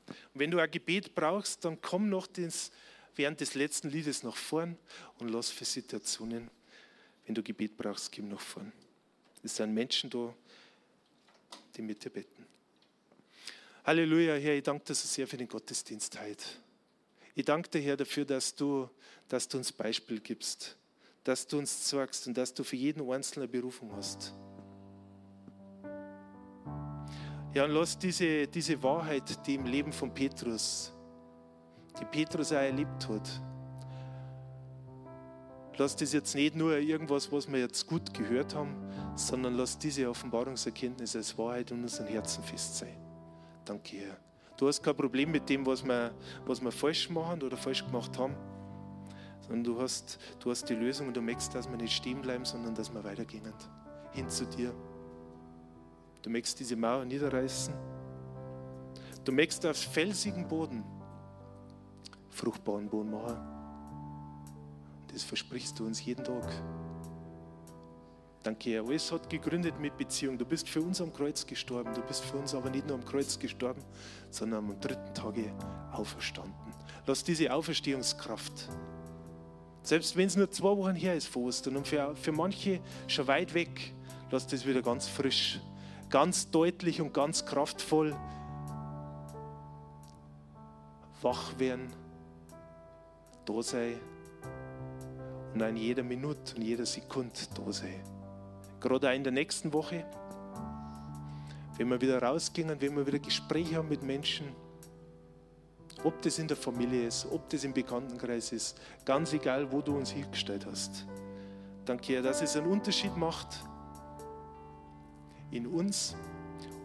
Und 0.06 0.40
wenn 0.40 0.50
du 0.50 0.58
ein 0.58 0.70
Gebet 0.70 1.14
brauchst, 1.14 1.64
dann 1.64 1.80
komm 1.80 2.08
noch 2.08 2.26
des, 2.26 2.70
während 3.16 3.40
des 3.40 3.54
letzten 3.54 3.90
Liedes 3.90 4.22
nach 4.22 4.36
vorn 4.36 4.76
und 5.18 5.28
lass 5.28 5.50
für 5.50 5.64
Situationen, 5.64 6.50
wenn 7.26 7.34
du 7.34 7.42
Gebet 7.42 7.76
brauchst, 7.76 8.14
komm 8.14 8.28
nach 8.28 8.40
vorn. 8.40 8.72
Es 9.42 9.56
sind 9.56 9.72
Menschen 9.72 10.10
da, 10.10 10.34
die 11.76 11.82
mit 11.82 12.04
dir 12.04 12.10
beten. 12.10 12.46
Halleluja, 13.84 14.34
Herr, 14.34 14.54
ich 14.54 14.62
danke 14.62 14.84
dir 14.86 14.94
so 14.94 15.06
sehr 15.06 15.26
für 15.26 15.36
den 15.36 15.48
Gottesdienst 15.48 16.18
heute. 16.20 16.44
Ich 17.34 17.44
danke 17.44 17.68
dir, 17.68 17.80
Herr, 17.80 17.96
dafür, 17.96 18.24
dass 18.24 18.54
du, 18.54 18.88
dass 19.28 19.46
du 19.48 19.58
uns 19.58 19.72
Beispiel 19.72 20.20
gibst 20.20 20.76
dass 21.24 21.46
du 21.46 21.58
uns 21.58 21.84
zeigst 21.84 22.26
und 22.26 22.36
dass 22.36 22.52
du 22.52 22.62
für 22.62 22.76
jeden 22.76 23.10
Einzelnen 23.10 23.50
Berufung 23.50 23.90
hast. 23.96 24.34
Ja, 27.54 27.64
und 27.64 27.70
lass 27.70 27.98
diese, 27.98 28.46
diese 28.46 28.82
Wahrheit, 28.82 29.46
die 29.46 29.54
im 29.54 29.64
Leben 29.64 29.92
von 29.92 30.12
Petrus, 30.12 30.92
die 31.98 32.04
Petrus 32.04 32.52
auch 32.52 32.56
erlebt 32.56 33.08
hat, 33.08 33.40
lass 35.76 35.96
das 35.96 36.12
jetzt 36.12 36.34
nicht 36.34 36.54
nur 36.54 36.76
irgendwas, 36.76 37.30
was 37.30 37.50
wir 37.50 37.60
jetzt 37.60 37.86
gut 37.86 38.12
gehört 38.14 38.54
haben, 38.54 38.76
sondern 39.16 39.54
lass 39.54 39.78
diese 39.78 40.08
Offenbarungserkenntnis 40.08 41.16
als 41.16 41.36
Wahrheit 41.38 41.70
in 41.70 41.82
unseren 41.82 42.06
Herzen 42.06 42.42
fest 42.44 42.76
sein. 42.76 42.96
Danke, 43.64 43.96
Herr. 43.96 44.16
Du 44.56 44.68
hast 44.68 44.82
kein 44.82 44.96
Problem 44.96 45.32
mit 45.32 45.48
dem, 45.48 45.66
was 45.66 45.84
wir, 45.84 46.12
was 46.46 46.60
wir 46.60 46.70
falsch 46.70 47.10
machen 47.10 47.42
oder 47.42 47.56
falsch 47.56 47.84
gemacht 47.84 48.16
haben 48.18 48.36
sondern 49.46 49.64
du 49.64 49.80
hast, 49.80 50.18
du 50.40 50.50
hast 50.50 50.68
die 50.68 50.74
Lösung 50.74 51.08
und 51.08 51.16
du 51.16 51.20
möchtest, 51.20 51.54
dass 51.54 51.68
wir 51.68 51.76
nicht 51.76 51.94
stehen 51.94 52.22
bleiben, 52.22 52.44
sondern 52.44 52.74
dass 52.74 52.92
wir 52.92 53.04
weitergehen. 53.04 53.42
Hin 54.12 54.28
zu 54.28 54.46
dir. 54.46 54.72
Du 56.22 56.30
möchtest 56.30 56.60
diese 56.60 56.76
Mauer 56.76 57.04
niederreißen. 57.04 57.74
Du 59.24 59.32
möchtest 59.32 59.66
auf 59.66 59.76
felsigen 59.76 60.48
Boden 60.48 60.82
fruchtbaren 62.44 62.88
Boden 62.88 63.10
machen. 63.10 63.36
Das 65.12 65.22
versprichst 65.22 65.78
du 65.78 65.86
uns 65.86 66.04
jeden 66.04 66.24
Tag. 66.24 66.50
Danke, 68.42 68.70
Herr. 68.70 68.84
Alles 68.84 69.10
hat 69.10 69.30
gegründet 69.30 69.80
mit 69.80 69.96
Beziehung. 69.96 70.36
Du 70.36 70.44
bist 70.44 70.68
für 70.68 70.82
uns 70.82 71.00
am 71.00 71.12
Kreuz 71.12 71.46
gestorben. 71.46 71.94
Du 71.94 72.02
bist 72.02 72.22
für 72.24 72.36
uns 72.36 72.54
aber 72.54 72.68
nicht 72.68 72.86
nur 72.86 72.96
am 72.96 73.04
Kreuz 73.04 73.38
gestorben, 73.38 73.82
sondern 74.30 74.70
am 74.70 74.80
dritten 74.80 75.14
Tage 75.14 75.52
auferstanden. 75.92 76.54
Lass 77.06 77.24
diese 77.24 77.52
Auferstehungskraft 77.52 78.68
selbst 79.84 80.16
wenn 80.16 80.26
es 80.26 80.34
nur 80.34 80.50
zwei 80.50 80.74
Wochen 80.78 80.94
her 80.94 81.14
ist 81.14 81.26
vor 81.26 81.42
Ostern 81.42 81.76
und 81.76 81.86
für, 81.86 82.16
für 82.16 82.32
manche 82.32 82.80
schon 83.06 83.26
weit 83.26 83.52
weg, 83.52 83.92
lass 84.30 84.46
das 84.46 84.66
wieder 84.66 84.80
ganz 84.80 85.06
frisch, 85.06 85.60
ganz 86.08 86.50
deutlich 86.50 87.02
und 87.02 87.12
ganz 87.12 87.44
kraftvoll 87.44 88.16
wach 91.20 91.58
werden, 91.58 91.92
da 93.44 93.62
sein 93.62 94.00
und 95.54 95.60
in 95.62 95.76
jeder 95.76 96.02
Minute 96.02 96.56
und 96.56 96.62
jeder 96.62 96.86
Sekunde 96.86 97.38
da 97.54 97.72
sein. 97.72 98.02
Gerade 98.80 99.08
auch 99.08 99.14
in 99.14 99.24
der 99.24 99.32
nächsten 99.32 99.72
Woche, 99.72 100.04
wenn 101.76 101.88
wir 101.88 102.00
wieder 102.00 102.22
rausgehen, 102.22 102.68
wenn 102.80 102.96
wir 102.96 103.06
wieder 103.06 103.18
Gespräche 103.18 103.76
haben 103.76 103.88
mit 103.88 104.02
Menschen, 104.02 104.48
ob 106.02 106.20
das 106.22 106.38
in 106.38 106.48
der 106.48 106.56
Familie 106.56 107.06
ist, 107.06 107.26
ob 107.30 107.48
das 107.48 107.64
im 107.64 107.72
Bekanntenkreis 107.72 108.52
ist, 108.52 108.80
ganz 109.04 109.32
egal, 109.32 109.70
wo 109.72 109.80
du 109.80 109.96
uns 109.96 110.10
hingestellt 110.10 110.66
hast. 110.66 111.06
Danke, 111.84 112.14
Herr, 112.14 112.22
dass 112.22 112.42
es 112.42 112.56
einen 112.56 112.66
Unterschied 112.66 113.16
macht 113.16 113.60
in 115.50 115.66
uns 115.66 116.16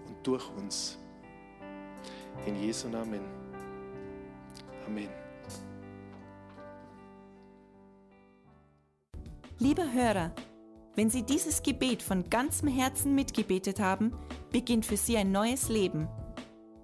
und 0.07 0.25
durch 0.25 0.49
uns. 0.55 0.97
In 2.45 2.55
Jesu 2.55 2.87
Namen. 2.87 3.21
Amen. 4.85 5.28
Lieber 9.61 9.91
Hörer, 9.91 10.31
wenn 10.95 11.09
Sie 11.09 11.23
dieses 11.23 11.63
Gebet 11.63 12.01
von 12.01 12.29
ganzem 12.29 12.69
Herzen 12.69 13.13
mitgebetet 13.13 13.81
haben, 13.81 14.13
beginnt 14.51 14.85
für 14.85 14.95
Sie 14.95 15.17
ein 15.17 15.33
neues 15.33 15.67
Leben. 15.67 16.07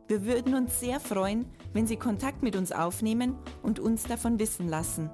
Wir 0.09 0.25
würden 0.25 0.55
uns 0.55 0.81
sehr 0.81 0.99
freuen, 0.99 1.45
wenn 1.71 1.87
Sie 1.87 1.95
Kontakt 1.95 2.43
mit 2.43 2.57
uns 2.57 2.73
aufnehmen 2.73 3.37
und 3.63 3.79
uns 3.79 4.03
davon 4.03 4.39
wissen 4.39 4.67
lassen. 4.67 5.09